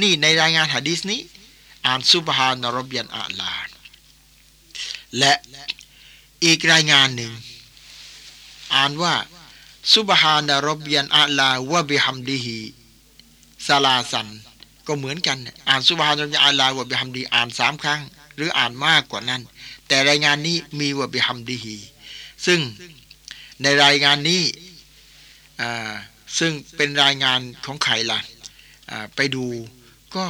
[0.00, 1.20] นี่ในรายงานหะดีษนี้
[1.86, 3.52] อ่านซุบฮานารบิยันอาลา
[5.18, 5.32] และ
[6.44, 7.32] อีกรายงานหนึ่ง
[8.74, 9.14] อ่านว่า
[9.94, 12.58] ซุบฮานารบิยันอาลาวะบิฮัมดีฮี
[13.66, 14.28] ซาลาสัน
[14.86, 18.00] ก็เหมือนกัน อ่านสุบฮานุอาลาวะบิฮัมดีอ่านสามครั้ง
[18.36, 19.42] หรืออ่านมากกว่านั้น
[19.88, 21.76] แต่รายงานนี้มีวะบิฮัมดีฮี
[22.46, 22.60] ซึ่ง
[23.62, 24.42] ในรายงานนี้
[26.38, 28.20] ซึ่งเป็นรายงานของใครล่ะ
[29.16, 29.46] ไปดู
[30.16, 30.26] ก็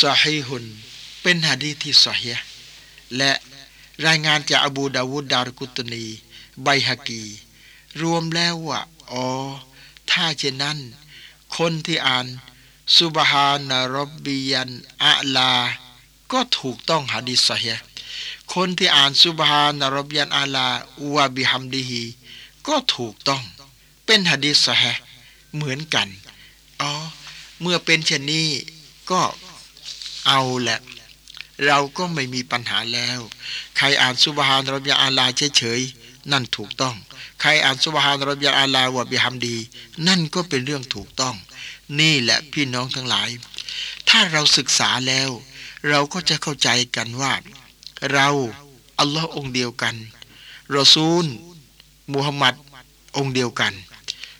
[0.00, 0.64] สฮีฮุน
[1.22, 2.32] เป็นฮะดีที่สฮี
[3.16, 3.32] และ
[4.06, 6.04] รายงานจากอบูดาวุดดารกุตนี
[6.62, 7.22] ไบฮากี
[8.00, 8.80] รวมแล้วว่า
[9.12, 9.26] อ๋อ
[10.10, 10.78] ถ้าเช่นนั้น
[11.56, 12.26] คนที่อ่าน
[12.98, 14.70] สุบฮานารบบียัน
[15.04, 15.52] อะลา
[16.32, 17.64] ก็ถูกต้องหะดิษสเฮ
[18.54, 20.68] คนที่อ่านสุบฮานารบยันอาลา
[21.00, 22.02] อวะบิฮัมดีฮี
[22.66, 23.42] ก็ถูกต้อง
[24.04, 24.82] เป็นหะดิษสเฮ
[25.54, 26.08] เหมือนกัน
[26.80, 26.90] อ๋อ
[27.60, 28.48] เมื่อเป็นเช่นนี้
[29.10, 29.22] ก็
[30.26, 30.80] เอาแหละ
[31.66, 33.20] เราก็ไม่มีปัญหาแล้ว
[33.76, 36.96] ใครอ่านสุบฮานรบยาอาลาเฉยๆนั่นถูกต้อง
[37.40, 39.56] ใครอ่านสุบฮานรบยาอาลาวะบิฮัมดี
[40.08, 41.34] นั่นก็เป็นเรื่องถูกต้อง
[42.00, 43.28] นี่แหละพี่น้องทั้งหลาย
[44.08, 45.30] ถ้าเราศึกษาแล้ว
[45.88, 47.32] เราก็จะเข้าใจกันว่า
[48.12, 48.28] เรา
[48.98, 49.94] อัลลอฮ์องเดียวกัน
[50.76, 51.24] รอซูล
[52.12, 52.54] มุฮัมมัด
[53.16, 53.72] องค์เดียวกัน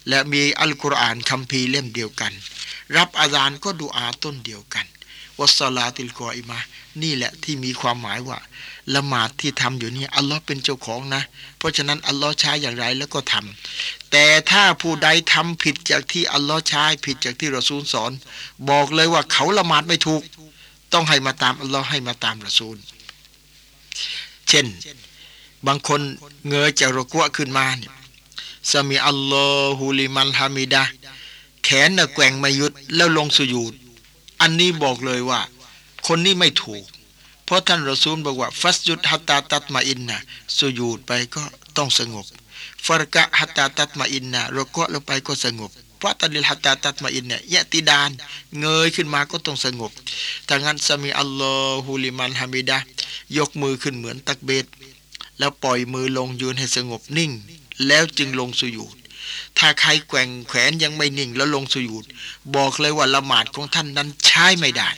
[0.09, 2.33] และมีอัลกุรอานคัมภีร์เล่มเดียวกัน
[2.97, 4.87] รับอาจารย์ก็ดูอาต้นเดียวกัน
[5.43, 6.59] วัสลาติลกออิมา
[7.03, 8.38] นี่แหละที่มีความหมายว่า
[8.95, 11.22] ละหมาดที่ทำอยู่นี่อัลลอฮ์เป็นเจ้าของนะ
[11.59, 18.12] เพราะฉะนั้นอัลลอฮ์ใช้อย่างไรแล้วก็ทำแต่ถ้าผู้ใดทำผิดจากที่อัลลอฮ์ใช้ผิดจากที่รอซูลสอน
[18.70, 20.22] บอกเลยว่าเขาละหมาดไม่ถูก
[20.93, 22.76] ต้องให้มาตามอัลลอฮ์ให้มาตามรอซูล
[24.49, 24.66] เช่น
[25.66, 26.01] บางคน
[26.49, 27.93] เงยจากรกัวขึ้นมาเนี่ย
[28.70, 30.82] สมีอัลลอฮุลิมันฮามิดา
[31.64, 33.74] แขนน่ะแกว่งไม่ยุดแล้วลงสุญูด
[34.43, 35.40] อันนี้บอกเลยว่า
[36.07, 36.84] คนนี้ไม่ถูก
[37.45, 40.18] เพราะท่านรอซูลบอกว่า ฟัสยุดฮัตตาตัตมาอินนะ
[40.59, 41.43] สุญูดไปก็
[41.76, 42.26] ต้องสงบ
[42.86, 45.70] ฟรกะฮัตตาตัตมาอินนะรกะลงไปก็สงบ
[46.01, 48.11] พระตันิลฮัตตาตัตมาอินเนี่ยยะติดาน
[48.61, 49.93] เงยขึ้นมาก็ต้องสงบ
[50.49, 52.78] ถ้างั้นสมีอัลลอฮุลิมันฮามิดะ
[53.36, 54.66] ยกมือขึ้นเหมือนตักเบต
[55.38, 57.30] แล้วปล่อยมือลงยืนให้สงบนิ่ง
[57.86, 58.97] แล้วจึงลงสุญูด
[59.58, 62.04] ถ้าใครแกว่งแขนยังไม่นิ่งแล้วลงสุญูด
[62.56, 64.90] บอกเลยว่าละหมาดของท่านนั้นใช้ไม่ได้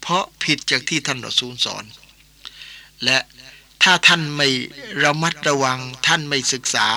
[0.00, 1.84] เพราะผิดจากที่ท่านรอซูลสอน
[3.04, 3.18] และ
[3.82, 4.48] ถ้าท่านไม่
[5.04, 6.88] ระมัดระวัง ท่านไม่ศึกษา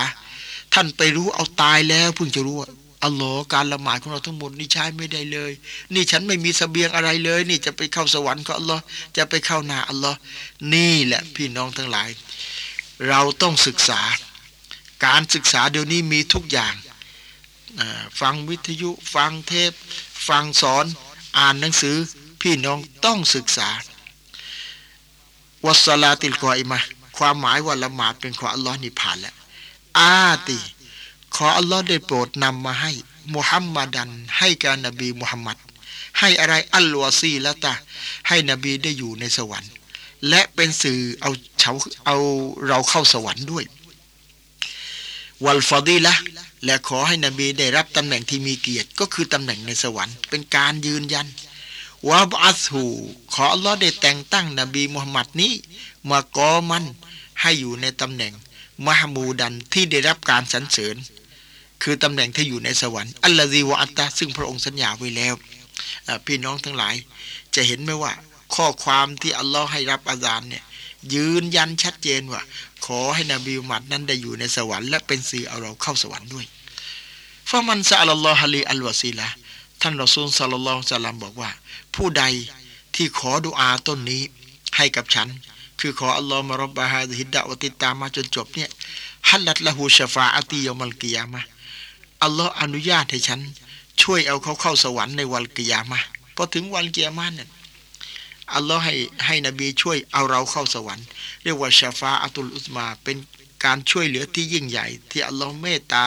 [0.74, 2.68] ท่านไปรู้เอาตายแล้วเพิ่งจะรู้ว่า
[3.04, 5.52] อัลลอฮ์การละหมาดของเราทั้งหมดนี่ใช้ไม่ได้เลย
[5.94, 8.82] นี่ฉันไม่มีสเสบียงอะไรเลย นี่จะไปเข้าสวรรค์ก็อัลลอฮ์
[9.16, 10.18] จะไปเข้านาอัลลอฮ์
[10.74, 12.08] นี่แหละพี่น้องทั้งหลาย
[13.08, 14.00] เราต้องศึกษา
[15.04, 16.74] การศึกษาเดี๋ยวนี้มีทุกอย่าง
[18.20, 19.72] ฟังวิทยุฟังเทป
[20.28, 20.84] ฟังสอน
[21.38, 21.96] อ่านหนังสือ
[22.40, 23.68] พี่น้องต้องศึกษา
[25.66, 26.78] วัสลาติลกออิมา
[27.16, 29.34] ความหมายว่าละหมาดเป็นของอัลลอฮ์นี่ผ่านแล้ว
[29.98, 30.14] อา
[30.48, 30.58] ติ
[31.34, 32.92] ขออัลลอฮ์ได้โปรดนำมาให้
[33.34, 35.58] มุฮัมมัดัน ให้การนบีมุฮัมมัด
[36.18, 37.72] ให้อะไรอัลวาซีละตา
[38.28, 39.72] ให้นบีได้อยู่ในสวรรค์
[40.28, 41.72] และเป็นสื่อเอาเฉา
[42.06, 42.16] เอา
[42.68, 43.64] เราเข้าสวรรค์ด้วย
[45.44, 46.14] วัลฟอดีละ
[46.64, 51.26] และขอให้นบีได้รับตำแหน่งที่มีเกียรติก็คือตำแหน่งในสวรรค์เป็นการยืนยัน
[52.08, 52.86] วาบัสหู
[53.32, 55.52] ขออัลลอฮ์ได้แต่งตั้งนบีมุฮัมมัดนี้
[56.10, 56.84] มากอมัน
[57.40, 58.32] ให้อยู่ในตำแหน่ง
[58.86, 60.96] มหมูดันที่ได้รับการสรรเสริญ
[61.82, 65.34] คือตำแหน่งที่อยู่ในสวรรค์อัลลอฮีวะอัตตาซึ่งพระองค์สัญญาไว้แล้ว
[66.26, 66.94] พี่น้องทั้งหลาย
[67.54, 68.12] จะเห็นไหมว่า
[68.54, 70.64] ข้อความที่อัลลอฮ์ให้รับอาจารย์เนี่ย
[71.14, 72.42] ยืนยันชัดเจนว่า
[72.84, 76.46] ขอให้นบีมุฮัมมัดนั้นได้อยู่ในสวรรค์และเป็นสื่อเอาเราเข้าสวรรค์ด้วย
[77.50, 79.28] ฟะมันซาอัลลอฮฺลีอัลวาซีละ
[79.80, 81.50] ท่านรอซูลสัลลัลลอฮุซัลลัมบอกว่า
[81.94, 82.24] ผู้ใด
[82.94, 84.22] ที่ขอดุอาต้นนี้
[84.76, 85.28] ให้กับฉัน
[85.80, 88.70] คือขออัลลอฮฺมารบบาฮาฮิดดะวติตามมาจนจบเนี่ย
[89.30, 91.42] ฮัลลัตละหูชฟาอติยมัลกิยามะ
[92.22, 93.40] อัลลอฮฺอนุญาตให้ฉัน
[94.02, 96.00] ช่วยเอาเขาเข้าสวรรค์ในวันกิยามะ
[96.36, 97.48] พอถึงวันกิยามะเนี่ย
[98.54, 98.94] อัลลอฮ์ให้
[99.26, 101.06] ให้นบีช่วยเอาเราเข้าสวรรค์
[101.42, 103.16] เรียกว่าชาฟาอัตุลอุสมา เป็น
[103.64, 106.04] การช่วยเหลือที่ยิ่งใหญ่ ที่อัลลอฮ์เมตตา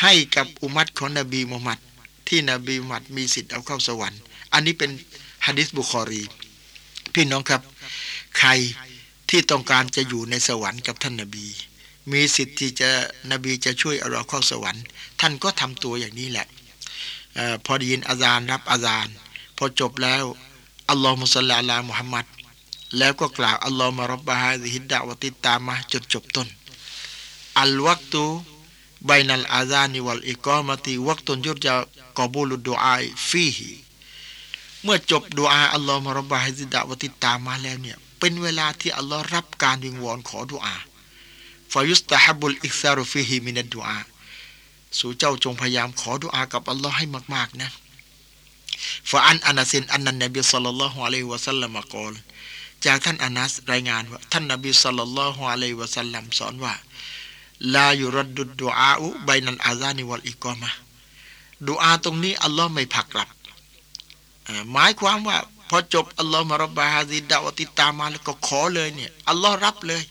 [0.00, 1.78] ให้กับอุมัตของนบีมุฮัมมัด
[2.28, 4.20] ที่นบีมุฮัมมัดมีสิทธิ์เอาเข้าสวรรค์
[4.52, 4.90] อันนี้เป็น
[5.46, 6.22] ฮะดิษบุคอรี
[7.14, 7.62] พี่น้องครับ
[8.38, 8.50] ใคร
[9.30, 11.46] ที่ต้องการจะอยู่ในสวรรค์กับท่านนบี
[12.12, 12.90] มีสิทธิ์ที่จะ
[13.32, 14.84] นบีจะช่วยเอาเราเข้าสวรรค์
[15.20, 16.46] ท่านก็ทำตัวอย่างนี้แหละ
[17.36, 19.14] อพอได้ยินอาจารย์รับอาจารย์
[19.56, 20.24] พอจบแล้ว
[20.90, 22.26] اللهم صل على محمد
[22.98, 26.48] แล้วก็กล่าวاللهم رب هذه الدعوة التامةจนจบต้น
[27.60, 33.72] الوقت بين الأذان والإقامة وقت يرجى قبول الدعاء فيه
[34.82, 40.76] เมื่อจบดูอาاللهم رب هذه الدعوة التامةแล้วเนี่ยเป็นเวลาที่อัลลอฮ์รับการวิงวอนขอดูอา
[41.72, 43.98] فيستحب الإكثار فيه من الدعاء
[44.98, 47.70] สู่เจ้าจงพยายามขอดูอากับอัลลอฮ์ให้มาก ๆ นะ
[49.10, 52.14] فعن أنس أن النبي صلى الله عليه وسلمกล่าว
[52.86, 56.74] จากท่านอานัสรายงานว่าท่านนบี صلى الله عليه وسلمสอนว่า
[57.74, 60.70] لا يرد الدعاء بين الأذان والإقامة
[61.68, 63.28] ดูอาตรงนี้อัลลอฮ์ไม่ผลักกลับ
[64.72, 70.02] หมายความว่าพอจบاللهم رب هذه الدعوة التامةแล้วก็ขอเลยเนี่ยอัลลอฮ์รับเลย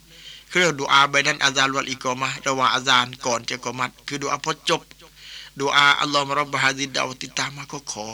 [0.50, 4.82] คือเรียกدعاء بين الأذان والإقامةระหว่างอาซานก่อนจะกอมัดคือดูอาพอจบ
[5.60, 8.06] ดูอาاللهم رب هذه الدعوة التامةก็ขอ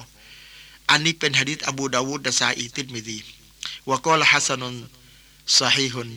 [0.91, 3.19] อันนี้เป็นฮะดิษอบูดาวูดดะซาอีติดมิดี
[3.91, 4.75] วะกอลฮัสนุน
[5.59, 6.11] ซาฮีฮุน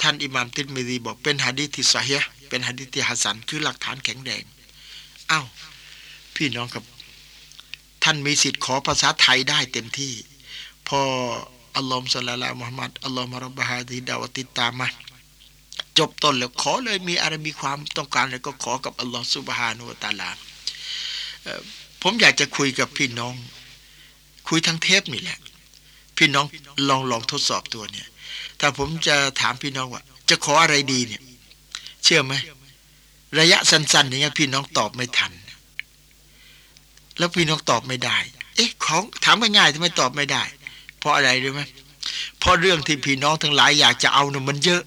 [0.00, 2.16] ท่านอิหม่ามติดมิดีบอกเป็นฮะดิษที่ซาฮี
[2.48, 4.44] เป็นฮะดิษที่ฮัสซันคือหลักฐานแข็งแรง
[5.30, 5.46] อ้าว
[6.36, 6.84] พี่น้องครับ
[8.02, 10.12] ท่านมีสิทธิ์ขอภาษาไทยได้เต็มที่
[10.88, 11.00] พอ
[11.76, 14.88] อัลลอฮฺสุลลัลมุฮัมมัดอัลลอฮฺมารบบฮาดีดาวติดตามมา
[15.98, 20.30] จบต้นแล้วขอเลยมีอะไรมีความต้องการอะไรก็ขอกับอัลลอฮฺสุบฮานุตาลา
[22.02, 23.34] ผมอยากจะคุยกับพี่น้อง
[24.46, 25.38] คุยทั้งเทปนี่แหละ
[26.16, 26.46] พี่น้อง
[26.88, 28.08] ลองลองทดสอบตัวเนี่ย
[28.60, 31.22] ถ้าผมจะถามพี่น้องว่า จะขออะไรดีเนี่ย
[32.04, 32.34] เชื่อไหม
[33.38, 35.32] ระยะสั้นๆอย่างเงี้ยพี่น้องตอบไม่ทัน
[37.18, 38.16] แล้วพี่น้องตอบไม่ได้
[38.56, 40.42] เอ๊ะ ของถามง่ายๆทำไมตอบไม่ได้
[40.98, 41.62] เพราะอะไรรู้ไหม
[42.38, 44.82] เพราะเรื่องที่พี่น้องทั้งหลายอยากจะเอาเนี่ยมันเยอะ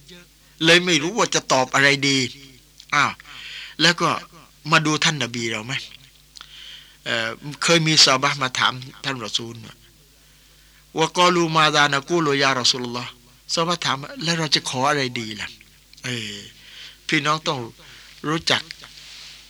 [0.65, 2.17] เลยไม่รู้ว่าจะตอบอะไรดี
[2.95, 3.11] อ้าว
[3.81, 4.09] แล้วก็
[4.71, 5.73] มาดูท่านนบีเราไหม
[7.63, 9.55] เคยมีซาบะมาถามท่านรอซูล
[10.97, 13.05] ว่ากอลูมาดานากูโลยารอซูลลอ
[13.53, 15.49] ซาบะถามแล้วเราจะขออะไรดีล่ะ
[16.05, 16.35] เออ
[17.07, 17.59] พี่น้องต้อง
[18.27, 18.61] รู้จัก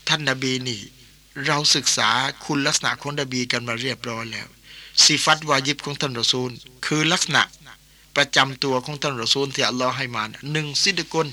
[0.08, 0.80] ท่านนบีนี่
[1.46, 2.10] เราศึกษา
[2.46, 4.48] คุณลักษณะของนบีกันมาเรียบร้อยแล้ว
[5.04, 6.50] สิฟัตวายิบของท่านรอซูล
[6.86, 7.44] คือลักษณะ
[8.16, 11.28] ประจำตัวของท่านรอซูลที่อัลลอฮ์ให้มาหนึ่งสิดกล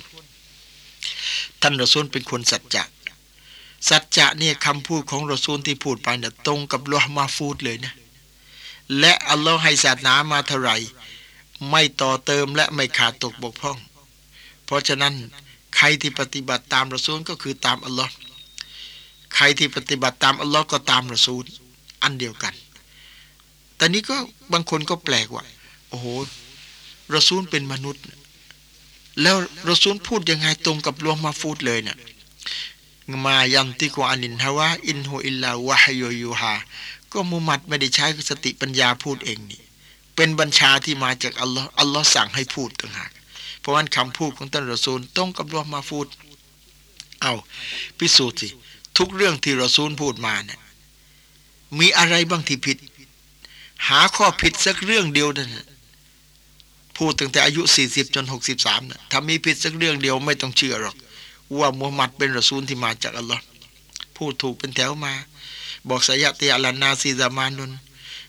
[1.62, 2.82] ท่านรอซูลเป็นคนสัจจะ
[3.88, 7.94] สัจจะเนี่ยคำพูดของรอซูลที่พูดไปเนี่ยตรงกับลอฮมาฟูดเลยนะ
[8.98, 10.76] และอัลลอฮ์ให้ศาสนามาเท่าไหร่
[11.70, 13.78] ไม่ต่อเติมและไม่ขาดตกบกพร่อง
[14.64, 15.14] เพราะฉะนั้น
[15.76, 18.12] ใครที่ปฏิบัติตามรอซูลก็คือตามอัลลอฮ์
[19.34, 21.44] ใครที่ปฏิบัติตามอัลลอฮ์ก็ตามรอซูล
[22.02, 22.54] อันเดียวกัน
[23.76, 24.16] ทีนี้ก็
[24.52, 25.44] บางคนก็แปลกว่า
[25.88, 26.06] โอ้โห
[27.14, 28.04] รอซูลเป็นมนุษย์
[29.22, 29.36] แล้ว
[29.68, 31.96] รอซูลพูดยังไงตรงกับلوح المحفوظเลยเนี่ย
[33.24, 36.54] وما ينطق عن الهوى إن هو إلا وحي يوحى
[37.12, 39.62] ก็มุฮัมมัดไม่ได้ใช้สติปัญญาพูดเองนี่
[40.16, 43.10] เป็นบัญชาที่มาจากอัลลอฮ์อัลลอฮ์สั่งให้พูดต่างหาก
[43.60, 46.08] เพราะว่าคำพูดของท่านรอซูลตรงกับลวงมาฟูด
[47.22, 47.32] เอา
[47.98, 48.48] พิสูจน์สิ
[48.98, 50.60] ทุกเรื่องที่ราซูลพูดมาเนี่ย
[51.78, 52.78] มีอะไรบ้างที่ผิด
[53.88, 55.50] หาข้อผิดสักเรื่องเดียวนั่น
[56.96, 60.96] พูดตั้งแต่อายุสี่สิบจนหกสิบสามนะถ้ามีผิดสักเรื่องเดียวไม่ต้องเชื่อหรอก
[61.58, 63.44] ว่ามุฮัมมัดเป็นรอซูลที่มาจากอัลลอฮ์
[64.16, 65.14] พูดถูกเป็นแถวมา
[65.88, 67.72] บอกสยะตียลันนาซีซามานุน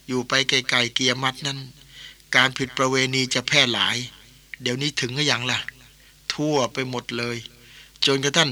[0.06, 1.58] อยู่ไปไกลๆเกียมัดนั้น
[2.36, 3.96] การผิดประเวณีจะแพร่หลาย
[4.62, 5.58] เดี๋ยวนี้ถึงก็อย่างล่ะ
[6.32, 7.36] ทั่วไปหมดเลย
[8.06, 8.50] จนกระทั่ง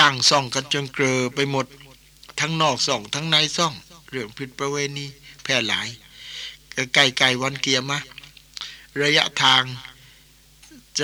[0.00, 1.66] ตั้งซ่องกันจนเกลอไปหมด
[2.40, 3.72] ทั้งนอกซ่อง ทั้งในซ่อง
[4.10, 5.06] เรื่องผิดประเวณี
[5.42, 5.88] แพร่หลาย
[6.94, 7.98] ไกลไกลวันเกียร์มา
[9.02, 9.62] ระยะทาง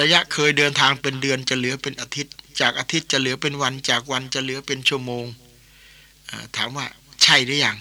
[0.01, 5.27] ระยะเคยเดินทางเป็นเดือนจะเหลือเป็นอาทิตย์ จากอาทิตย์จะเหลือเป็นวันจากวันจะเหลือเป็นชั่วโมง
[6.57, 6.87] ถามว่า
[7.23, 7.77] ใช่หรือยัง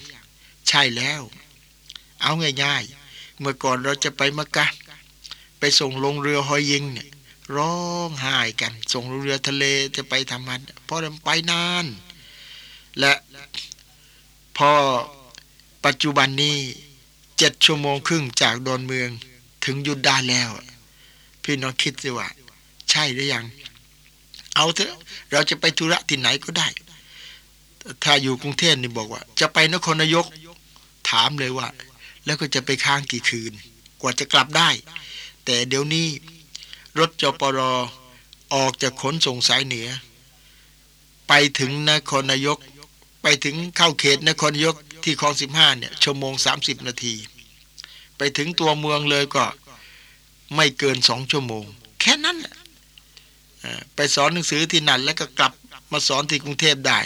[0.69, 1.21] ใช่แล้ว
[2.21, 2.31] เอา
[2.63, 4.67] ง่ายๆ เมื่อก่อนเราจะไปมักกะ
[5.59, 7.07] ไปส่งลงเรือหอยยิงเนี่ย
[7.55, 7.75] ร้อ
[8.07, 9.63] งไห้กัน ส่งเรือทะเล
[9.95, 11.85] จะไปทำมันเพราะมันไปนาน
[12.99, 13.13] และ
[14.57, 14.71] พอ
[15.85, 16.57] ปัจจุบันนี้
[17.37, 19.09] เจ็ดชั่วโมงครึ่งจากดอนเมือง
[19.65, 20.49] ถึงยุดได้แล้ว
[21.43, 22.27] พี่น้องคิดสิว่า
[22.89, 23.45] ใช่หรือยัง
[24.55, 24.93] เอาเถอะ
[25.31, 26.67] เราจะไปธุระที่ไหนก็ได้
[28.03, 30.25] ถ้าอยู่กรุงเทพนี่บอกว่า จะไปนครนายก
[31.09, 31.67] ถามเลยว่า
[32.25, 33.53] แล้วก็จะไปค้างกี่คืน
[34.01, 34.69] กว่าจะกลับได้
[35.45, 36.07] แต่เดี๋ยวนี้
[36.99, 37.59] รถจปร
[38.53, 39.87] ออกจากขนส่งสายเหนือ
[41.27, 42.57] ไปถึงนครนายก
[43.21, 47.13] ไปถึงเข้าเขตนครนายกที่คลองสิบห้าเนี่ยชั่วโมงสามสิบนาที
[48.17, 49.45] ไปถึงตัวเมืองเลยก็
[50.55, 51.65] ไม่เกินสองชั่วโมง
[52.01, 52.37] แค่นั้น
[53.95, 55.53] ไปสอนหนังสือที่นั่น แล้วก็กลับ
[55.91, 56.99] มาสอนที่กรุงเทพได้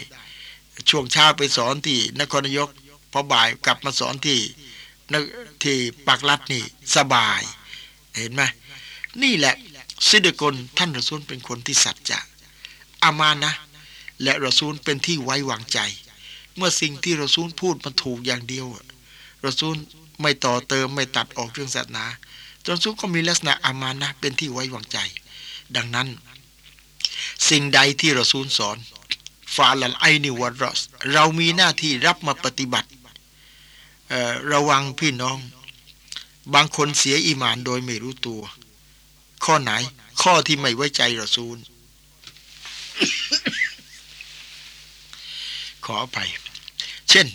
[0.89, 2.69] ช่วงเช้าไปสอนที่นครนายก
[3.11, 4.39] พอบ่ายกลับมาสอนที่
[5.63, 6.63] ที่ปากลัดนี่
[6.95, 7.41] สบาย
[8.15, 8.41] เห็นไหม
[9.23, 9.55] นี่แหละ
[10.07, 12.19] ซิดกลท่านรอซูลเป็นคนที่สัจจะ
[13.03, 13.53] อามานะ
[14.23, 15.79] และรอซูลเป็นที่ไว้วางใจ
[16.55, 18.65] เมื่อสิ่งที่รอซูลพูดมันถูกอย่างเดียว
[19.45, 19.75] รอซูล
[20.21, 22.05] ไม่ต่อเติมไม่ตัดออกเรื่องศาสนา
[22.69, 24.97] รอซูลก็มีลักษณะอามานะเป็นที่ไว้วางใจ
[25.75, 26.07] ดังนั้น
[27.49, 28.77] สิ่งใดที่เรอซูลสอน
[29.55, 30.79] ฟาลันไอนิวรอส
[31.13, 32.89] เรามีหน้าที่รับมาปฏิบัติ
[34.51, 35.37] ระวังพี่น้อง
[36.53, 38.41] บางคนเสียอีมานโดยไม่รู้ตัว
[39.43, 39.71] ข้อไหน
[40.21, 41.57] ข้อที่ไม่ไว้ใจรอซูล
[45.85, 46.17] ขอไป
[47.09, 47.27] เช่น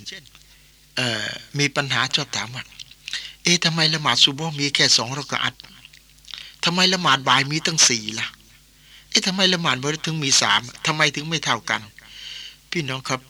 [1.59, 2.65] มีปัญหาชอบถามว่า
[3.43, 5.55] เอ๊ะทำไมละหมาดซุบฮ์มีแค่สองรากอัด
[6.65, 8.27] ทำไมละหมาดบ่ายมีตั้งสี่ล่ะ
[9.15, 11.81] เอ๊ะทำไมละหมาดบ่าถึงมีสามทำไมถึงไม่เท่ากัน
[12.71, 13.21] พี่น้องครับ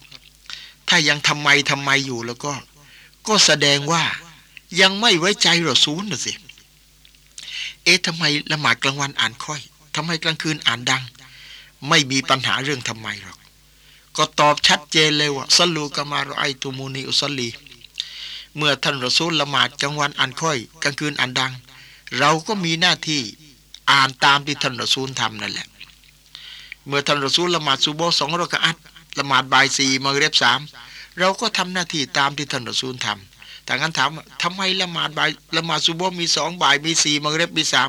[0.88, 2.52] ถ้ายังทำไมทำไมอยู่แล้วก็
[3.26, 4.02] ก็แสดงว่า
[4.80, 6.32] ยังไม่ไว้ใจรอซูลนะสิ
[7.84, 9.60] เอ๊ะทำไมละหมาดกลางวันอ่านค่อย
[9.96, 11.02] ทำไมกลางคืนอ่านดัง
[11.88, 13.38] ไม่มีปัญหาเรื่องทำไมหรอก
[14.16, 17.48] ก็ตอบชัดเจนเลยว่าสลูกามารไอตูมูนีอุสลี
[18.56, 21.52] เมื่อท่านรอซูลละหมาดกลางวันอ่านค่อย กลางคืนอ่านดัง
[22.18, 23.22] เราก็มีหน้าที่
[23.90, 25.68] อ่านตามที่ท่านรอซูลทำนั่นแหละ
[26.86, 28.76] เมื่อท่านรอซูลละหมาดซูโบสองรากะอัด
[29.18, 30.60] ละหมาดบ่ายสี่มาเรียบสาม
[31.18, 34.10] เราก็ทำหน้าที่ตามที่ท่านรอซูลทำแต่งั้นถาม
[34.42, 37.88] ทำไมละหมาดบ่ายละหมาดซูโบมีสองบ่ายมีสี่มาเรียบมีสาม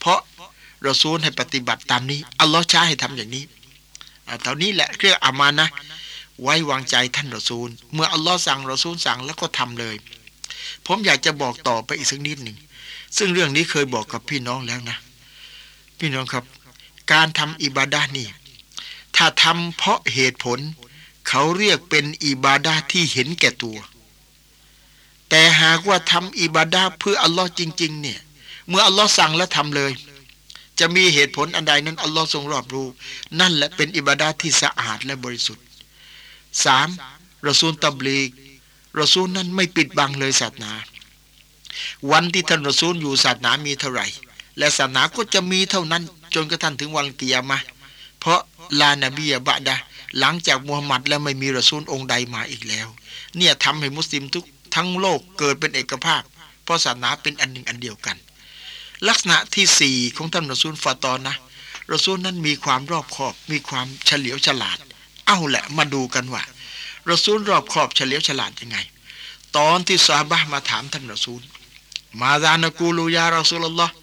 [0.00, 0.20] เพราะ
[0.86, 3.44] รอซูลให้ปฏิบัติตามนี้อัลลอฮ์ใช้ให้ทำอย่างนี้
[4.42, 5.68] เท่านี้แหละเรื่ออามานะ
[6.42, 9.96] ไว้วางใจท่านรอซูล เมื่ออัลลอฮ์สั่งรอซูลสั่งแล้วก็ทำเลย
[10.86, 12.56] ผมอยากจะบอกต่อไปอีกสักนิดหนึ่ง
[13.16, 14.96] ซึ่งเรื่องนี้เคยบอกกับพี่น้องแล้วนะ
[15.98, 16.44] พี่น้องครับ
[17.12, 18.28] การทำอิบาดานี่
[19.16, 20.58] ถ้าทำเพราะเหตุผล
[21.28, 23.78] เขาเรียกเป็นอิบาดาที่เห็นแก่ตัว
[25.28, 28.20] แต่หากว่าทำอิบาดาเพื่ออัลลอฮ์จริง ๆ เนี่ย
[28.68, 29.92] เมื่ออัลลอฮ์สั่งแล้วทำเลย
[30.80, 32.86] จะมีเหตุผลอันใดนั้นอัลลอฮ์ทรงรอบรู้
[33.40, 35.64] นั่นแหละเป็นอิบาดาที่สะอาดและบริสุทธิ์
[36.64, 36.88] สาม
[37.48, 38.30] รอซูลตับลีก
[39.00, 40.72] รอซูลนั้นไม่ปิดบังเลยศาสนา
[42.10, 44.06] วันที่ท่านรอซูลอยู่ศาสนามีเท่าไหร่
[44.58, 46.02] และศาสนาก็จะมีเท่านั้น
[46.34, 47.58] จนกระทั่งถึงวันกิยามะ
[48.20, 48.40] เพราะ
[48.80, 49.76] ลานบียบะดา
[50.18, 52.88] หลังจากมูฮัมหมัดแล้วไม่มีรอซูลองค์ใดมาอีกแล้ว
[53.36, 56.22] เนี่ยทำให้มุสลิมทุกทั้งโลกเกิดเป็นเอกภาพ
[56.64, 58.16] เพราะศาสนาเป็นอันหนึ่งอันเดียวกัน
[59.08, 61.36] ลักษณะที่สี่ของท่านรอซูลฟาตอนนะ
[61.92, 64.78] รอซูลนั้นมีความรอบคอบ มีความเฉลียวฉลาด
[65.26, 66.42] เอาแหละมาดูกันว่า
[67.10, 68.78] รอซูลรอบคอบเฉลียวฉลาดยังไง
[69.56, 71.42] ตอนที่ซาบะมาถามท่านรอซูล
[72.20, 73.94] มาซานกูลูยารอซูลลอฮ์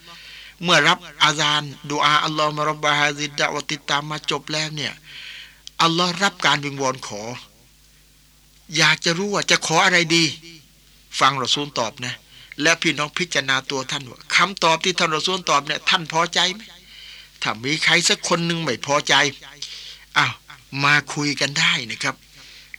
[0.64, 4.94] เมื่อรับอาจารย์ดูอาอัลลอฮ์มารับบาฮาซิดะวติดตามมาจบแล้วเนี่ย
[5.82, 7.22] อัลลอฮ์รับการวิงวอนขอ
[8.78, 10.24] อยากจะรู้ว่าจะขออะไรดี
[11.20, 12.14] ฟังรอซูลตอบนะ
[12.62, 16.62] และพี่น้องพิจารณาตัวท่านว่าคำตอบที่ท่านรอซูลตอบเนี่ยท่านพอใจไหม
[17.42, 19.14] ถ้ามีใครสักคนหนึ่งไม่พอใจ
[20.18, 20.34] อ้าว
[20.84, 22.16] มาคุยกันได้นะครับ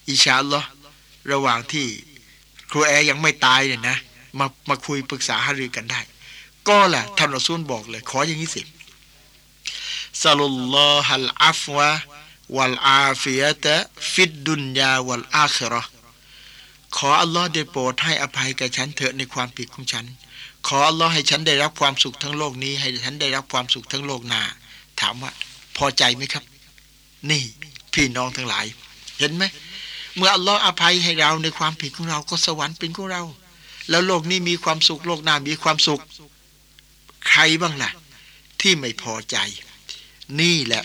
[0.08, 0.68] อิชาอัลลอฮ์
[1.32, 1.86] ระหว่างที่
[2.70, 3.96] ครูแอยังไม่ตายเนี่ยนะ
[4.38, 6.00] มามาคุยปรึกษาหารือกันได้
[6.68, 8.62] ก็แหละท่านรอซูลบอกเลย ขออย่างนี้สิ
[10.22, 11.90] ซาลุลลอฮัลอัฟวะ
[12.56, 13.74] วัลอาฟิยะตะ
[14.12, 15.82] ฟิดดุนยาวัลอาครอ
[16.96, 20.04] ขออัลลอฮ์ได้โปรดให้อภัยแก่ฉันเถอะในความผิดของฉัน
[20.66, 24.42] ขออัลลอฮ์ให้ฉันได้รับความสุขทั้งโลกนี้ ให้ฉันได้รับความสุขทั้งโลกหน้า
[25.00, 25.30] ถามว่า
[25.76, 26.44] พอใจไหมครับ
[27.30, 27.42] นี่
[27.94, 28.66] พี่น้องทั้งหลาย
[29.18, 29.44] เห็นไหม
[30.16, 33.22] เมื่ออัลลอฮ์อภัยให้เราในความผิดของเราก็สวรรค์เป็นของเรา
[33.90, 36.00] แล้วโลกนี้มีความสุขโลกหน้ามีความสุข
[37.28, 37.90] ใครบ้างล่ะ
[38.60, 39.36] ที่ไม่พอใจ
[40.40, 40.82] นี่แหละ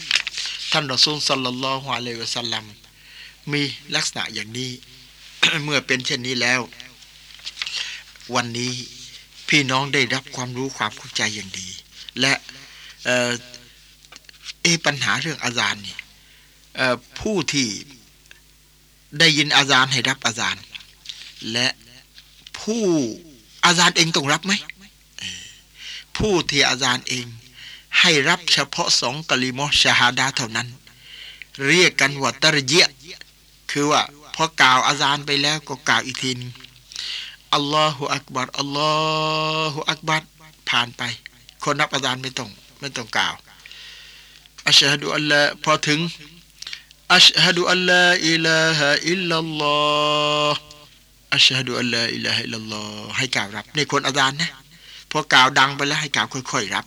[0.71, 2.65] ท่านรอซูลสัลลัลลอฮุอะลัยวะสัลลัม
[3.51, 3.61] มี
[3.95, 4.71] ลักษณะอย่างนี้
[5.63, 6.61] เมื่อเป็นเช่นนี้แล้ว
[8.35, 8.73] วันนี้
[9.49, 11.67] พี่น้องได้รับความรู้ความเข้าใจอย่างดี
[12.19, 12.33] และ
[13.05, 13.31] เออ
[14.61, 15.95] เอปัญหาเรื่องอาจารย์นี่
[17.19, 17.67] ผู้ที่
[19.19, 20.63] ได้ยินอาจารย์ให้รับอาจารย์
[21.51, 21.67] และ
[22.59, 22.83] ผู้
[23.65, 24.53] อาจารย์เองต้องรับไหม
[26.17, 27.27] ผู้ที่อาจารย์เอง
[27.99, 30.67] ให้รับเฉพาะสองกลิมอชาฮาดาเท่านั้น
[31.65, 32.89] เรียกกันว่าตรเยะ
[33.71, 34.01] คือว่า
[34.35, 36.51] พอกล่าวอาจารย์ไปแล้วก็กล่าวอีกทีนึง
[37.53, 38.91] อัลลอฮฺอักบัรอัลลอ
[39.71, 40.23] ฮฺอักบัร
[40.69, 41.01] ผ่านไป
[41.63, 42.49] คนรับอาจารย์ไม่ต้อง
[42.79, 43.35] ไม่ต้องกล่าว
[44.67, 45.99] อัชฮะดูอัลลอฮ์พอถึง
[47.15, 54.49] أشهد أن لا إله إلا الله أشهد أن لا إله إلا اللهให้กล่าวรับในคนอาจารย์นะ
[55.11, 56.85] พอกล่าวดังไปแล้วให้กล่าวค่อยๆรับ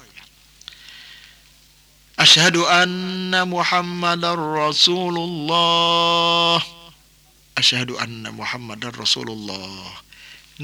[2.22, 9.95] أشهد أن محمدا رسول الله أشهد أن محمدا رسول الله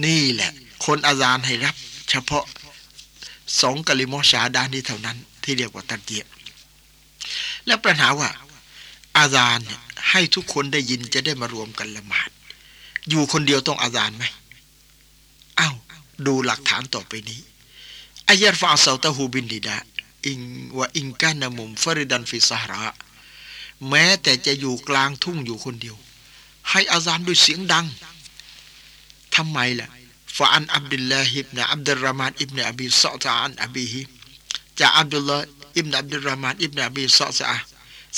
[0.05, 0.51] นี่แหละ
[0.85, 1.77] คนอาจารย์ให้รับ
[2.11, 2.45] เฉพาะ
[3.61, 6.27] สองกลิมะชาฮาดะฮ์นี้เท่านั้น ที่เรียกว่าตัดเกียบ
[7.67, 8.31] และปัญหาว่า
[9.19, 9.81] อาจารย์เนี่ย
[10.11, 12.31] ให้ทุกคนได้ยินจะได้มารวมกันละหมาด
[13.09, 14.25] อยู่คนเดียวต้องอาจารย์ไหม
[16.27, 17.41] ดูหลักฐานต่อไปนี้
[18.29, 19.77] อายะฟาเซาตะฮูบินดิดา
[20.27, 20.41] อิง
[20.79, 22.93] ว่าอิงกานามุมฟริดันฟิสฮระ
[23.89, 25.97] แม้แต่จะอยู่กลางทุ่งอยู่คนเดียว
[26.71, 27.87] ให้อาจารย์ด้วยเสียงดัง
[29.35, 29.89] ทำไมล่ะ
[30.37, 34.03] ฟาอันอับดุลลาฮิบนะอับดุลรามานอิบเนอบีซอตาอันอบีฮิ
[34.81, 35.39] จากอับดุลลา
[35.79, 37.57] อิบเนอับดุลรามานอิบเนอบีซอตา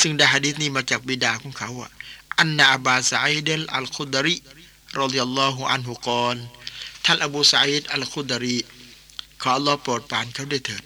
[0.00, 1.88] ซึ่งได้ฮะดีษนี้มาจากบิดาของเขาว่า
[2.40, 4.36] อันนาอับาซาอิดลอัลคุดรี
[5.00, 6.36] รดิยัลลอฮุอันฮุกอน
[7.04, 8.56] ท่านอบูซาอิดอัลคุดารี
[9.40, 10.84] ขออัลลอฮ์โปรดปรานเขาได้เถิด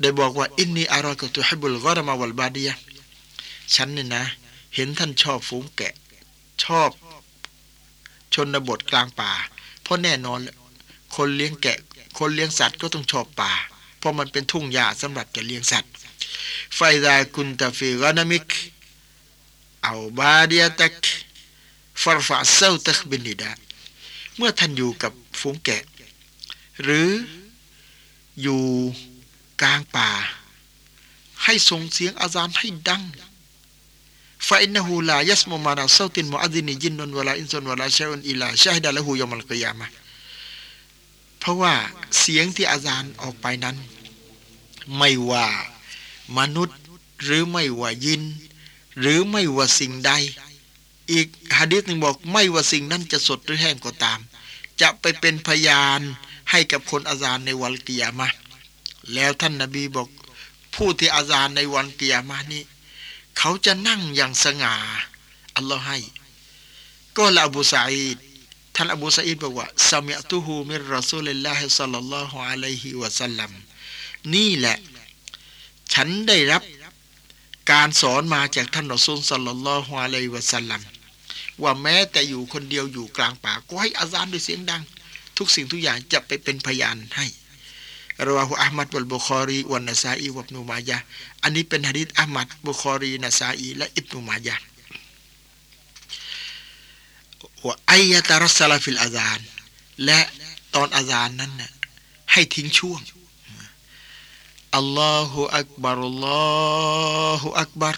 [0.00, 2.70] ได้บอกว่าอินนีอารอกตุฮิบุลกอรมาวัลบาดีย
[3.74, 4.24] ฉันเนี่ยนะ
[4.74, 5.94] เห็นท่านชอบฝูงแกะ
[6.64, 6.90] ชอบ
[8.34, 9.32] ชนบทกลางป่า
[9.82, 10.40] เพราะแน่นอน
[11.16, 11.78] คนเลี้ยงแกะ
[12.18, 13.52] คนเลี้ยงสัตว์ก็ต้องชอบป่า
[13.98, 15.92] เพราะมันเป็นทุ่งหญ้าสำหรับจะเลี้ยงสัตว์
[16.74, 18.46] فإذا كنت في غنمك
[19.82, 20.94] أو باديتك
[22.02, 23.50] فارفع صوتك بالنداء
[24.38, 25.82] เมื่อท่านอยู่กับฝูงแกะ
[26.82, 27.08] หรือ
[28.42, 28.62] อยู่
[29.62, 30.10] กลางป่า
[31.44, 33.02] ให้ส่งเสียงอาจารย์ให้ดัง
[34.46, 39.86] فإنه لا يسمع مدى صوت المؤذن جن ولا إنس ولا شيء إلا شهد له يوم القيامة
[41.38, 41.74] เพราะว่า
[42.20, 43.76] เสียงที่อาจารย์ออกไปนั้น
[44.96, 45.46] ไม่ว่า
[46.38, 46.78] มนุษย์
[47.24, 48.22] หรือไม่ว่ายิน
[49.00, 50.12] หรือไม่ว่าสิ่งใด
[51.12, 51.28] อีก
[51.58, 54.18] ฮะดิษหนึ่งบอกไม่ว่าสิ่งนั้นจะสดหรือแห้งก็ตาม
[54.82, 56.00] จะไปเป็นพยาน
[56.50, 58.28] ให้กับคนอาจารย์ในวันกิยามะ
[59.14, 60.08] แล้วท่านนาบีบอก
[60.74, 62.62] ผู้ที่อาจารย์ในวันกิยามะนี้
[63.38, 64.74] เขาจะนั่งอย่างสง่า
[65.56, 65.98] อัลลอฮ์ให้
[67.16, 68.18] قال أبو سعيد
[68.74, 73.50] ท่านอบูซาอิดบอกว่าسمعته من رسول الله صلى الله عليه وسلم
[74.34, 74.76] นี่แหละ
[75.94, 76.62] ฉันได้รับ
[77.72, 80.80] การสอนมาจากท่านรอซูลصلى الله عليه وسلم
[81.62, 84.82] ว่าแม้แต่อยู่คนเดียวอยู่กลางป่าก็ให้อาซานด้วยเสียงดัง
[85.38, 87.26] ทุกสิ่งทุกอย่างจะไปเป็นพยานให้
[88.26, 90.98] رواه أحمد والبخاري والنسائي وابن ماجه
[91.42, 94.56] อันนี้เป็นฮะดิษอะห์มัดบุคอรีนาซาอีและอิบนูมายะ
[97.64, 99.40] وأن يترسل في الأذان
[100.04, 100.20] และ
[100.74, 101.70] ตอนอาซานนั้นน่ะ
[102.32, 103.00] ให้ทิ้งช่วง
[104.76, 107.96] الله أكبر الله أكبر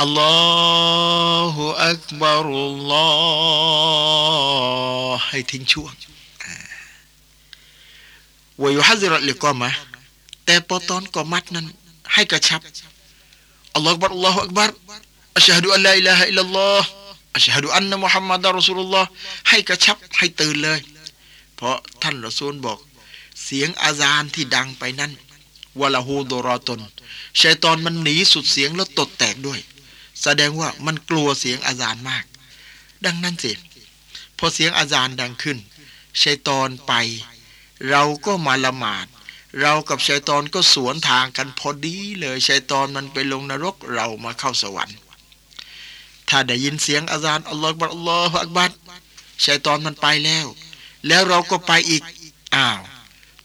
[0.00, 5.92] الله أكبر اللهให้ทิ้งช่วง
[8.62, 9.70] ويحدر الإقامة
[10.44, 11.66] แต่พอตอนกอมัดนั้น
[12.14, 12.60] ให้กระชับ
[13.74, 14.70] الله أكبر الله أكبر
[15.36, 19.08] أشهد أن لا إله إلا الله أشهد أن محمدا رسول الله
[19.48, 20.78] ให้กระชับให้ตื่นเลย
[21.56, 22.78] เพราะท่านรอซูลบอก
[23.44, 25.12] เสียงอาซานที่ดังไปนั้น
[25.80, 26.80] وله ضراط
[27.40, 29.60] ชัยตอนมันหนีสุดเสียงแล้วตดแตกด้วย
[30.22, 32.24] แสดงว่ามันกลัวเสียงอาซานมาก
[33.04, 33.52] ดังนั้นสิ
[34.38, 35.58] พอเสียงอาซานดังขึ้น
[36.22, 36.92] ชัยตอนไป
[37.90, 39.06] เราก็มาละหมาด
[39.60, 44.98] เรากับชัยตอนก็สวนทางกันพอดีเลยชัยตอนมันไปลงนรกเรามาเข้าสวรรค์
[46.28, 48.72] ถ้าได้ยินเสียงอาซานอัลลอฮฺบัลลอฮฺอักบัด
[49.46, 50.46] ชัยตอนมันไปแล้ว
[51.06, 52.02] แล้วเราก็ไปอีก
[52.54, 52.80] อ้าว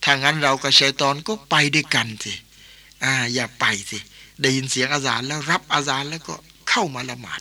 [0.04, 2.34] ถ้างั้นเรากับชัยตอนก็ไปด้วยกันสิ
[3.04, 3.98] อ่าอย่าไปสิ
[4.40, 6.34] ได้ยินเสียงอาจารย์แล้วรับอาจารย์แล้วก็
[6.68, 7.40] เข้ามาละหมาด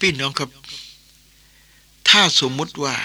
[0.00, 0.50] พี่น้องครับ
[2.08, 2.96] ถ้าสมมุติว่า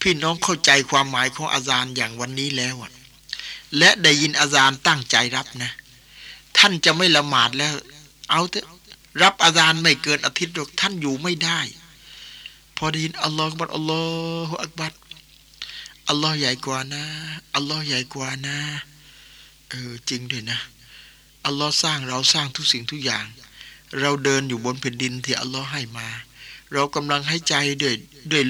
[0.00, 2.74] พี่น้องเข้าใจความหมายของอาจารย์อย่างวันนี้แล้ว
[3.78, 5.70] และได้ยินอาจารย์ตั้งใจรับนะ
[6.58, 7.74] ท่านจะไม่ละหมาดแล้ว
[8.30, 8.66] เอาเถอะ
[9.22, 11.60] รับอาจารย์ไม่เกินอาทิตย์หรอกท่านอยู่ไม่ได้
[12.76, 14.02] พอได้ยินอัลลอฮฺบัดอัลลอ
[14.48, 14.92] ฮฺอักบัด
[16.08, 17.04] อัลลอฮ์ใหญ่กว่านะ
[17.54, 18.58] อัลลอฮ์ใหญ่กว่านะ
[19.68, 20.58] เออจริงด้วยนะ
[21.46, 23.24] อัลลอฮ์สร้างเราสร้างทุกสิ่งทุกอย่าง
[24.00, 26.08] เราเดินอยู่บนแผ่นดินที่อัลลอฮ์ให้มา
[26.72, 27.94] เรากำลังให้ใจด้วย
[28.32, 28.44] ด้วย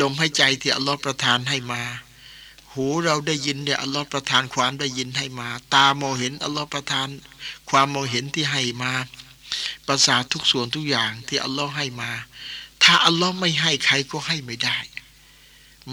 [0.00, 1.82] ลมให้ใจที่อัลลอฮ์ประทานให้มา
[2.72, 7.08] หูเราได้ยินเนี่ยอัลลอฮ์ประทานความได้ยินให้มา ตามองเห็นอัลลอฮ์ประทาน
[7.70, 8.92] ความมองเห็นที่ให้มา
[9.86, 12.10] ประสาททุกส่วนทุกอย่างที่อัลลอฮ์ให้มา
[12.82, 14.78] ถ้าอัลลอฮ์ไม่ให้ใครก็ให้ไม่ได้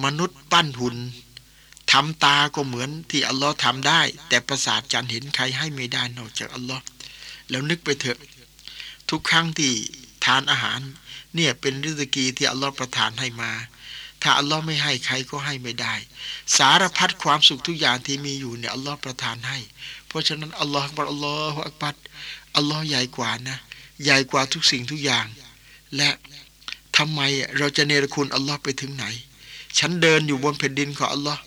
[0.04, 0.98] มนุษย์ปั้นหุ่น
[1.92, 6.84] ทำตาก็เหมือนที่อัลลอฮ์ทำได้ แต่ประสาทจันเห็นใครให้ไม่ได้นอกจากอัลลอฮ์
[7.50, 8.20] แล้วนึกไปเถอะ
[9.10, 9.72] ทุกครั้งที่
[10.26, 10.80] ทานอาหาร
[11.36, 13.52] เนี่ยเป็นริสกีที่อัลลอฮ์ประทานให้มา
[14.22, 15.96] ถ้าอัลลอฮ์ไม่ให้ใครก็ให้ไม่ได้
[16.58, 19.60] สารพัดความสุขทุกอย่างที่มีอยู่เนี่ยอัลลอฮ์ประทานให้
[20.08, 21.96] เพราะฉะนั้นอัลลอฮ์บัลอัลลอฮฺอักบัด
[22.56, 23.58] อัลลอฮ์ใหญ่กว่านะ
[24.04, 25.26] ใหญ่กว่าทุกสิ่งทุกอย่าง
[25.96, 26.10] และ
[26.98, 27.22] ทำไม
[27.58, 29.06] เราจะเนรคุณอัลลอฮ์ไปถึงไหน
[29.80, 31.42] ฉันเดินอยู่บนแผ่นดินของอัลลอฮ์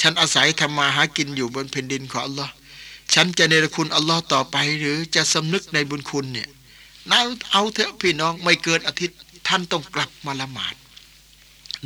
[0.00, 2.52] ฉันอาศัยทำมาหากินอยู่บนแผ่นดินของอัลลอฮ์
[3.14, 6.48] ฉันจะเนรคุณอัลลอฮ์ต่อไป หรือจะสำนึกในบุญคุณเนี่ย
[7.10, 7.20] น่า
[7.52, 9.18] เอาเถอะพี่น้องไม่เกินอาทิตย์
[9.48, 10.74] ท่านต้องกลับมาละหมาด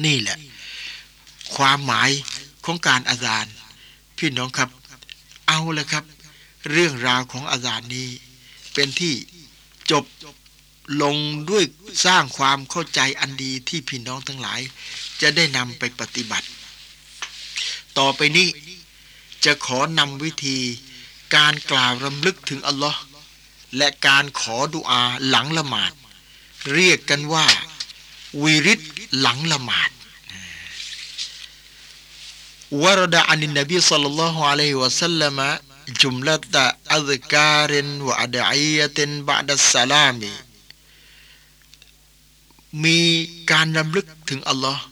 [0.04, 0.38] นี่แหละ
[1.56, 2.10] ความหมาย
[2.64, 3.52] ของการอาจารย์
[4.18, 4.68] พี่น้องครับ
[5.48, 6.04] เอาลยครับ
[6.70, 8.08] เรื่องราวของอาจารย์นี้
[8.74, 9.14] เป็นที่
[9.90, 10.04] จบ
[11.02, 11.16] ลง
[11.50, 11.64] ด้วย
[12.06, 14.60] สร้างความเข้าใจอันดีที่พี่น้องทั้งหลาย
[15.20, 16.46] จะได้นำไปปฏิบัติ
[17.98, 18.48] ต่อไปนี้
[19.44, 20.58] จะขอนำวิธี
[21.34, 23.00] การกล่าวรำลึกถึงอัลลอฮ์
[23.76, 25.92] และการขอดุอาหลังละหมาด
[26.72, 27.46] เรียกกันว่า
[28.42, 28.80] วิริต
[29.20, 29.90] หลังละหมาด
[32.82, 35.38] วรดะอันนบีสัลลัลลอฮุอะลัยฮิวะสัลลัม
[36.02, 36.64] จุมลัตะ
[36.94, 40.32] อัลการินวะอัดอียตินบะดัสสลามี
[42.84, 42.98] มี
[43.50, 44.82] การรำลึกถึงอัลลอฮ์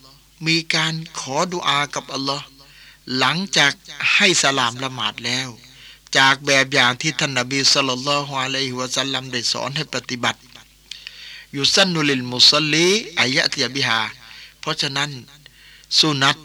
[0.47, 2.45] มีการขอดุอากับอัลลอฮ์
[3.17, 3.73] หลังจาก
[4.15, 5.49] ให้สลามละหมาดแล้ว
[6.17, 10.39] จากแบบอย่างที่ท่านนบีสุลต่านละฮ์อะลัยฮิวะสัลลัมได้สอนให้ปฏิบัติ
[11.53, 12.87] อยู่สั้นนุลิลมุสลี
[13.19, 14.01] อายะตียบิฮา
[14.59, 15.09] เพราะฉะนั้น
[15.99, 16.37] สุนัต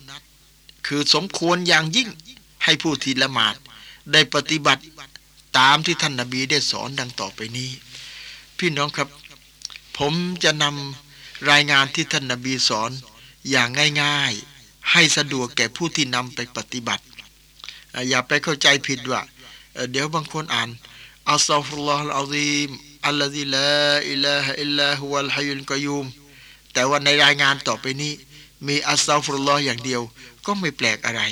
[0.86, 2.08] คือสมควรอย่างยิ่ง
[2.64, 3.54] ให้ผู้ที่ละหมาด
[4.12, 4.82] ได้ปฏิบัติ
[5.58, 7.70] ตามที่ท่านนบีได้สอนดังต่อไปนี้
[8.58, 9.08] พี่น้องครับ
[9.98, 12.90] ผมจะนำรายงานที่ท่านนบีสอน
[13.50, 13.68] อย่าง
[14.02, 14.53] ง่ายๆ
[14.90, 17.04] ให้สะดวกแก่ผู้ที่นำไปปฏิบัติ
[18.08, 19.22] อย่าไปเข้าใจผิดว่า
[19.90, 20.68] เดี๋ยวบางคนอ่าน
[21.30, 22.70] อัลลอฮฺลลอฮฺอัลซีม
[23.06, 23.70] อัลลอฮิลา
[24.10, 26.06] อิลาฮอิลลาฮุวัลฮยุลกยูม
[26.72, 28.12] แต่ว่าในรายงานต่อไปนี้
[28.66, 30.02] มีอัลลอฮฺลลอฮฺอย่างเดียว
[30.46, 31.22] ก็ไม่แปลกอะไร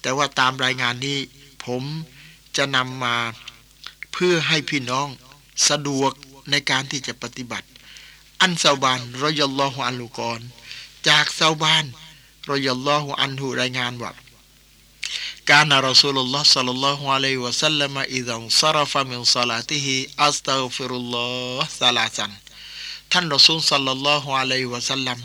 [0.00, 1.18] แต่ว่าตามรายงานนี้
[1.64, 1.82] ผม
[2.56, 3.16] จะนำมา
[4.12, 5.08] เพื่อให้พี่น้อง
[5.68, 6.12] สะดวก
[6.50, 7.66] ในการที่จะปฏิบัติ
[8.42, 10.40] อันซาบานรอยัลลอฮุอัลลุกร
[11.08, 11.84] จากซาบาน
[12.48, 14.12] รอยัลลอฮุอันหูรายงานว่า
[15.50, 21.28] การนารสูลุลลอฮ์สัลลัลลอฮุอะลัยวะสัลลัมอิดันซารฟะมินศอลาติฮิอัสตัฆฟิรุลลอ
[21.58, 22.32] ฮ์ซาลาซัน
[23.12, 25.18] ท่านรอซูลสัลลัลลอฮุอะลัยวะสัลลัม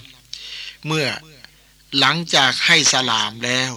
[0.88, 1.08] เมื่อ
[2.00, 3.72] หลังจากให้สลามแล้ว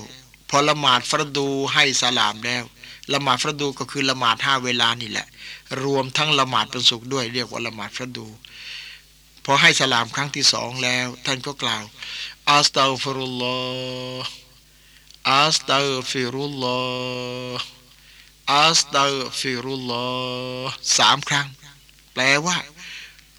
[0.48, 2.64] พอละหมาดฟรดูให้สลามแล้ว
[3.12, 5.26] ละหมาดฟรดูก็คือละหมาดห้าเวลานี่แหละ
[5.82, 8.26] รวมทั้งละหมาดเป็นสุขด้วย เรียกว่าละหมาดฟรดู
[9.44, 11.84] พอให้สลามครั้งที่สองแล้ว ท่านก็กล่าว
[12.50, 13.56] อัสตัฆฟิรุลลอ
[14.22, 14.28] ฮ์
[15.30, 16.78] อัสตัฆฟิรุลลอ
[17.54, 17.64] ฮ์
[18.52, 20.06] อัสตัฆฟิรุลลอ
[20.62, 21.46] ฮ์สามครั้ง
[22.12, 22.56] แปลว่า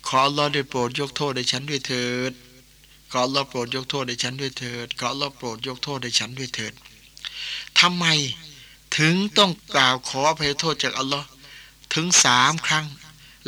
[0.07, 2.31] ขอรอได้โปรดยกโทษให้ฉันด้วยเถิด
[3.11, 6.73] ขอราโปรดยกโทษให้ฉันด้วยเถิด ขอราโปรดยกโทษให้ฉันด้วยเถิด
[7.79, 8.05] ทำไม
[8.97, 11.27] ถึงต้องกล่าวขออภัยโทษจากอัลลอฮ์
[11.93, 12.85] ถึงสามครั้ง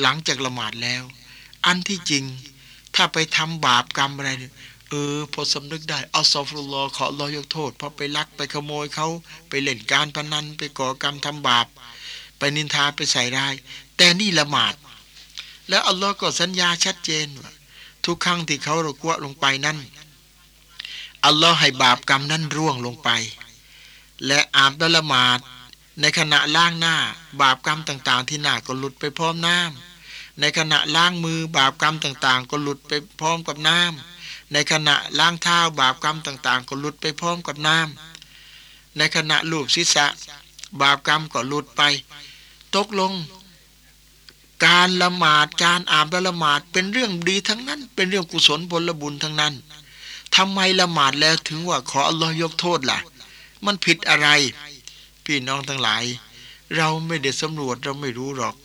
[0.02, 1.04] หลังจากละหมาดแล้ว
[1.66, 2.26] อันที่จริง
[2.96, 4.54] ถ้าไปทำบาปกรรมอะไรเนี่ย
[4.94, 9.08] เออ พอสำนึกได้อัลซอฟุลลอขอรอยกโทษ เพราะไปลักไปขโมยเขา
[9.50, 11.68] ไปเล่นการพนันไปก่อกรรมทำบาป
[12.38, 13.54] ไปนินทาไปใส่ร้าย
[13.98, 14.74] แต่นี่ละหมาด
[15.70, 17.52] แล้วอัลลอฮ์ก็สัญญาชัดเจนว่า
[18.06, 19.78] ทุกครั้งที่เขารกวะลงไปนั้น
[21.26, 23.10] อัลลอฮ์ให้บาปกรรมนั้นร่วงลงไป
[24.26, 25.40] และอาบละหมาด
[26.02, 26.96] ในขณะล้างหน้า
[27.42, 34.21] บาปกรรมต่างๆ ที่หน้าก็หลุดไปพร้อมน้ำในขณะล้างมือบาปกรรมต่างๆ ก็หลุดไปพร้อมกับน้ำ
[34.54, 40.06] ในขณะล้างเท้าบาปกรรมต่าง ๆ ก็หลุดไปพร้อมกับน้ำในขณะลูบศีรษะ
[40.82, 41.82] บาปกรรมก็หลุดไป
[42.76, 43.14] ตกลง
[44.66, 49.54] การละหมาดการอาบละหมาดเป็นเรื่องดีทั้งนั้น เป็นเรื่องกุศลผลบุญทั้งนั้น
[50.36, 53.00] ทำไมละหมาดแล้วถึงว่าขออัลลอฮ์ยกโทษล่ะ
[53.66, 54.28] มันผิดอะไร
[55.26, 56.04] พี่น้องทั้งหลาย
[56.76, 58.56] เราไม่ได้สำรวจเราไม่รู้หรอก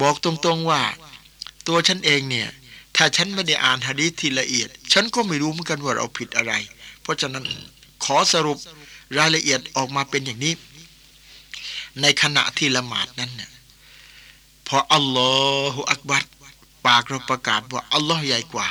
[0.00, 0.82] บอกตรงๆว่า
[1.66, 2.48] ตัวฉันเองเนี่ย
[2.96, 6.52] ถ้าฉันไม่ได้อ่านฮะดีษทีละเอียด ฉันก็ไม่รู้เหมือนกันว่าเราผิดอะไร
[7.02, 7.44] เพราะฉะนั้น
[8.04, 8.58] ขอสรุป
[9.18, 10.54] รายละเอียดออกมาเป็นอย่างนี้
[12.00, 13.50] ในขณะที่ละหมาดนั้นเนี่ย
[14.66, 15.32] พออัลลอ
[15.72, 16.24] ฮฺอักบัด
[16.86, 18.68] ปากเราประกาศว่าอัลลอฮ์ใหญ่กว่า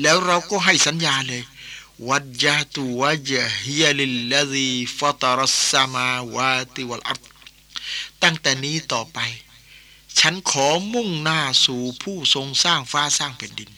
[0.00, 1.42] แล้วเราก็ให้สัญญาเลย
[2.08, 3.32] วัจจตุวัจ
[3.64, 7.20] ฮิยลิลลซีฟัตรัสสมาวาติวัลอัร
[8.22, 9.18] ตั้งแต่นี้ต่อไป
[10.18, 13.70] ฉันขอมุ่งหน้าสู่ผู้ทรงสร้างฟ้าสร้างแผ่นดิน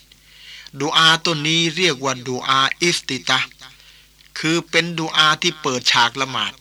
[0.81, 3.41] ดูอาตัวนี้เรียกว่าดูอาอิฟติตา
[4.39, 6.53] คือเป็นดูอาที่เปิดฉากละหมาด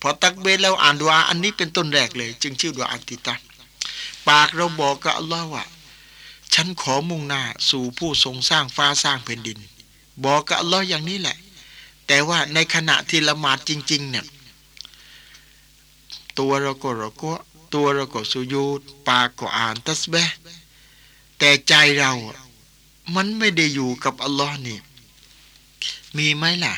[0.00, 3.34] พอตักเบสแล้วอ่านดูอาอันนี้เป็นต้นแรกเลย จึงชื่อดูอาอิฟติตา
[4.28, 5.64] ปากเราบอกกับอัลลอฮ์ว่า
[6.54, 9.58] ฉันขอมุ่งหน้าสู่ผู้ทรงสร้างฟ้าสร้างแผ่นดิน
[10.24, 11.36] บอกกับอัลลอฮ์อย่างนี้แหละ
[12.06, 14.26] แต่ว่าในขณะที่ละหมาดจริง ๆ เนี่ย
[16.38, 17.32] ตัวเราก็เราก็
[17.74, 20.30] ตัวเราก็สุยูดปากก็อ่านตัสเบะ
[21.38, 22.12] แต่ใจเรา
[23.14, 24.78] มันไม่ได้อยู่กับอัลลอฮ์นี่
[26.16, 26.74] มีไหมล่ะ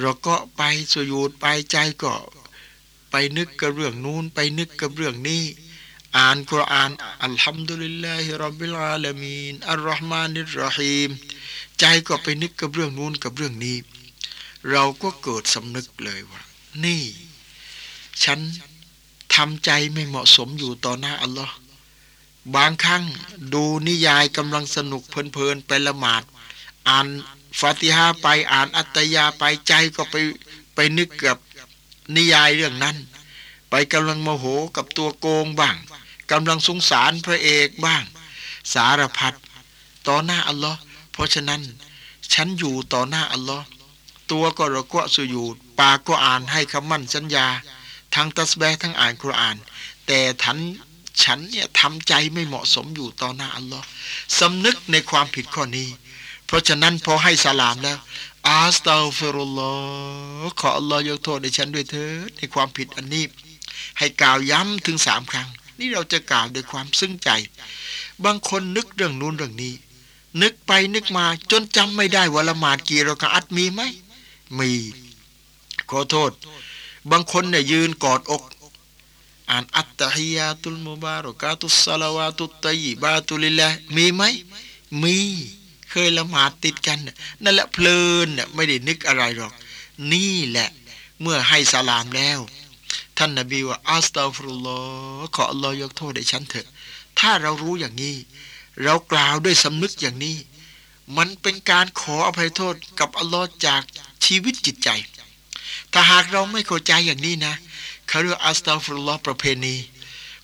[0.00, 0.62] เราก็ไป
[0.92, 2.14] สุยูดไปใจก็
[3.10, 5.44] ไปนึกกับเรื่องนู้นไปนึกกับเรื่องนี้
[6.16, 6.90] อ่านคุราน
[7.22, 11.10] อัลฮัมดุลิลลาฮิรับบิลอาลามีนอัลรอฮ์มานิรรฮีม
[11.78, 13.76] ใจก็ไปนึกกับเรื่องนู้นกับเรื่องนี้
[14.70, 16.40] เราก็เกิดสำนึกเลยว่า
[16.84, 17.04] นี่
[18.24, 18.40] ฉัน
[19.34, 21.54] ทำใจไม่เหมาะสมอยู่ต่อหน้าอัลลอฮ์
[22.56, 23.04] บางครั้ง
[23.54, 26.22] ดูนิยายกำลังสนุกเพลินๆไปละหมาด
[26.88, 27.06] อ่าน
[27.60, 30.14] ฟาติฮาไปอ่านอัตยาไปใจก็ไป
[30.74, 31.38] ไปนึกกับ
[32.16, 32.96] นิยายเรื่องนั้น
[33.70, 34.44] ไปกำลังโมโห
[34.76, 35.76] กับตัวโกงบ้าง
[36.30, 38.02] กำลังสงสารพระเอกบ้าง
[38.74, 39.34] สารพัด
[40.08, 40.78] ต่อหน้าอัลลอฮ์
[41.12, 41.62] เพราะฉะนั้น
[42.34, 43.66] ฉันอยู่ต่อหน้าอัลลอฮ์
[44.30, 47.46] ตัวก็ระกวะสุยูดปากก็อ่านให้คำมั่นสัญญา
[48.14, 49.56] ทั้งตัสแบทั้งอ่านคุราน
[50.06, 50.58] แต่ทัน
[51.22, 53.86] ฉันเนี่ยทำใจไม่เหมาะสมอยู่ต่อหน้าอัลลอฮ์
[54.38, 55.88] สำนึกในความผิดข้อนี้
[56.46, 57.98] เพราะฉะนั้นพอให้สลามแล้ว
[58.48, 59.72] อาสตาฟิรุลลอ
[60.40, 63.24] ฮ์ขออัลลอฮ์ยกโทษในฉันด้วยเถิดในความผิดอันนี้
[63.98, 65.48] ให้กล่าวย้ำถึงสามครั้ง
[65.78, 67.30] นี่เราจะกล่าวด้วยความซึ้งใจ
[68.24, 69.74] บางคนนึกเรื่องนู้นเรื่องนี้
[70.42, 73.82] นึกไปนึกมาจนจำไม่ได้ว่าละหมาดกี่รากอัดมีไหม
[74.58, 74.72] มี
[75.90, 76.30] ขอโทษ
[77.10, 78.42] บางคนเนี่ยยืนกอดอก
[79.50, 84.22] อ่านอัตตฮิยาตุลมุบารอกาตุสลาวาตุตัยบาตุลิละมีไหม
[85.02, 85.16] มี
[85.90, 86.98] เคยละหมาดติดกัน
[87.42, 89.52] นั่นแหละเพลินน่ะไม่ได้นึกอะไรหรอก
[90.12, 90.68] นี่แหละ
[91.20, 92.40] เมื่อให้สลามแล้ว
[93.16, 96.68] ท่านนบีว่าأستغفر اللهขออัลลอฮ์ยกโทษให้ฉันเถอะ
[97.18, 98.16] ถ้าเรารู้อย่างนี้
[98.82, 100.36] เรากล่าวด้วยสำนึกอย่างนี้
[101.16, 103.82] มันเป็นการขออภัยโทษกับอัลลอฮ์จาก
[104.24, 104.88] ชีวิตจิตใจ
[105.92, 107.54] ถ้าหากเราไม่เข้าใจอย่างนี้นะ
[108.08, 109.76] เขาเรียกأستغفر اللهประเพณี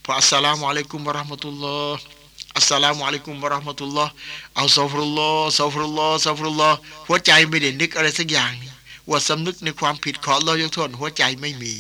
[0.03, 6.77] พอالسلام عليكم ورحمة الله السلام عليكم ورحمة الله أستغفر الله ซอฟุลลอฮ์ซอฟุลลอฮ์
[7.07, 8.71] หัวใจไม่ได้นึกอะไรสักอย่างนี่
[9.09, 11.73] ว่าสำนึกในความผิดขอเรายกโทษหัวใจไม่มี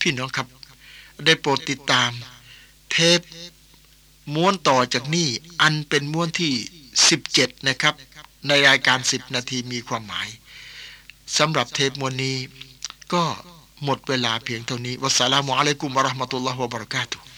[0.00, 0.46] พี่น้องครับ
[1.24, 2.10] ได้โปรดติดตาม
[2.90, 3.20] เทป
[4.34, 5.28] ม้วนต่อจากนี้
[5.62, 6.52] อันเป็นม้วนที่
[7.10, 7.94] 17 นะครับ
[8.46, 10.28] ในรายการ 10 นาทีมีความหมาย
[11.38, 12.36] สำหรับเทปม้วนนี้
[13.12, 13.22] ก็
[13.84, 17.35] หมดเวลาเพียงเท่านี้วัสสลามุอะลัยกุมวะราะห์มะตุลลอฮ์วะบะเราะกาตุฮ์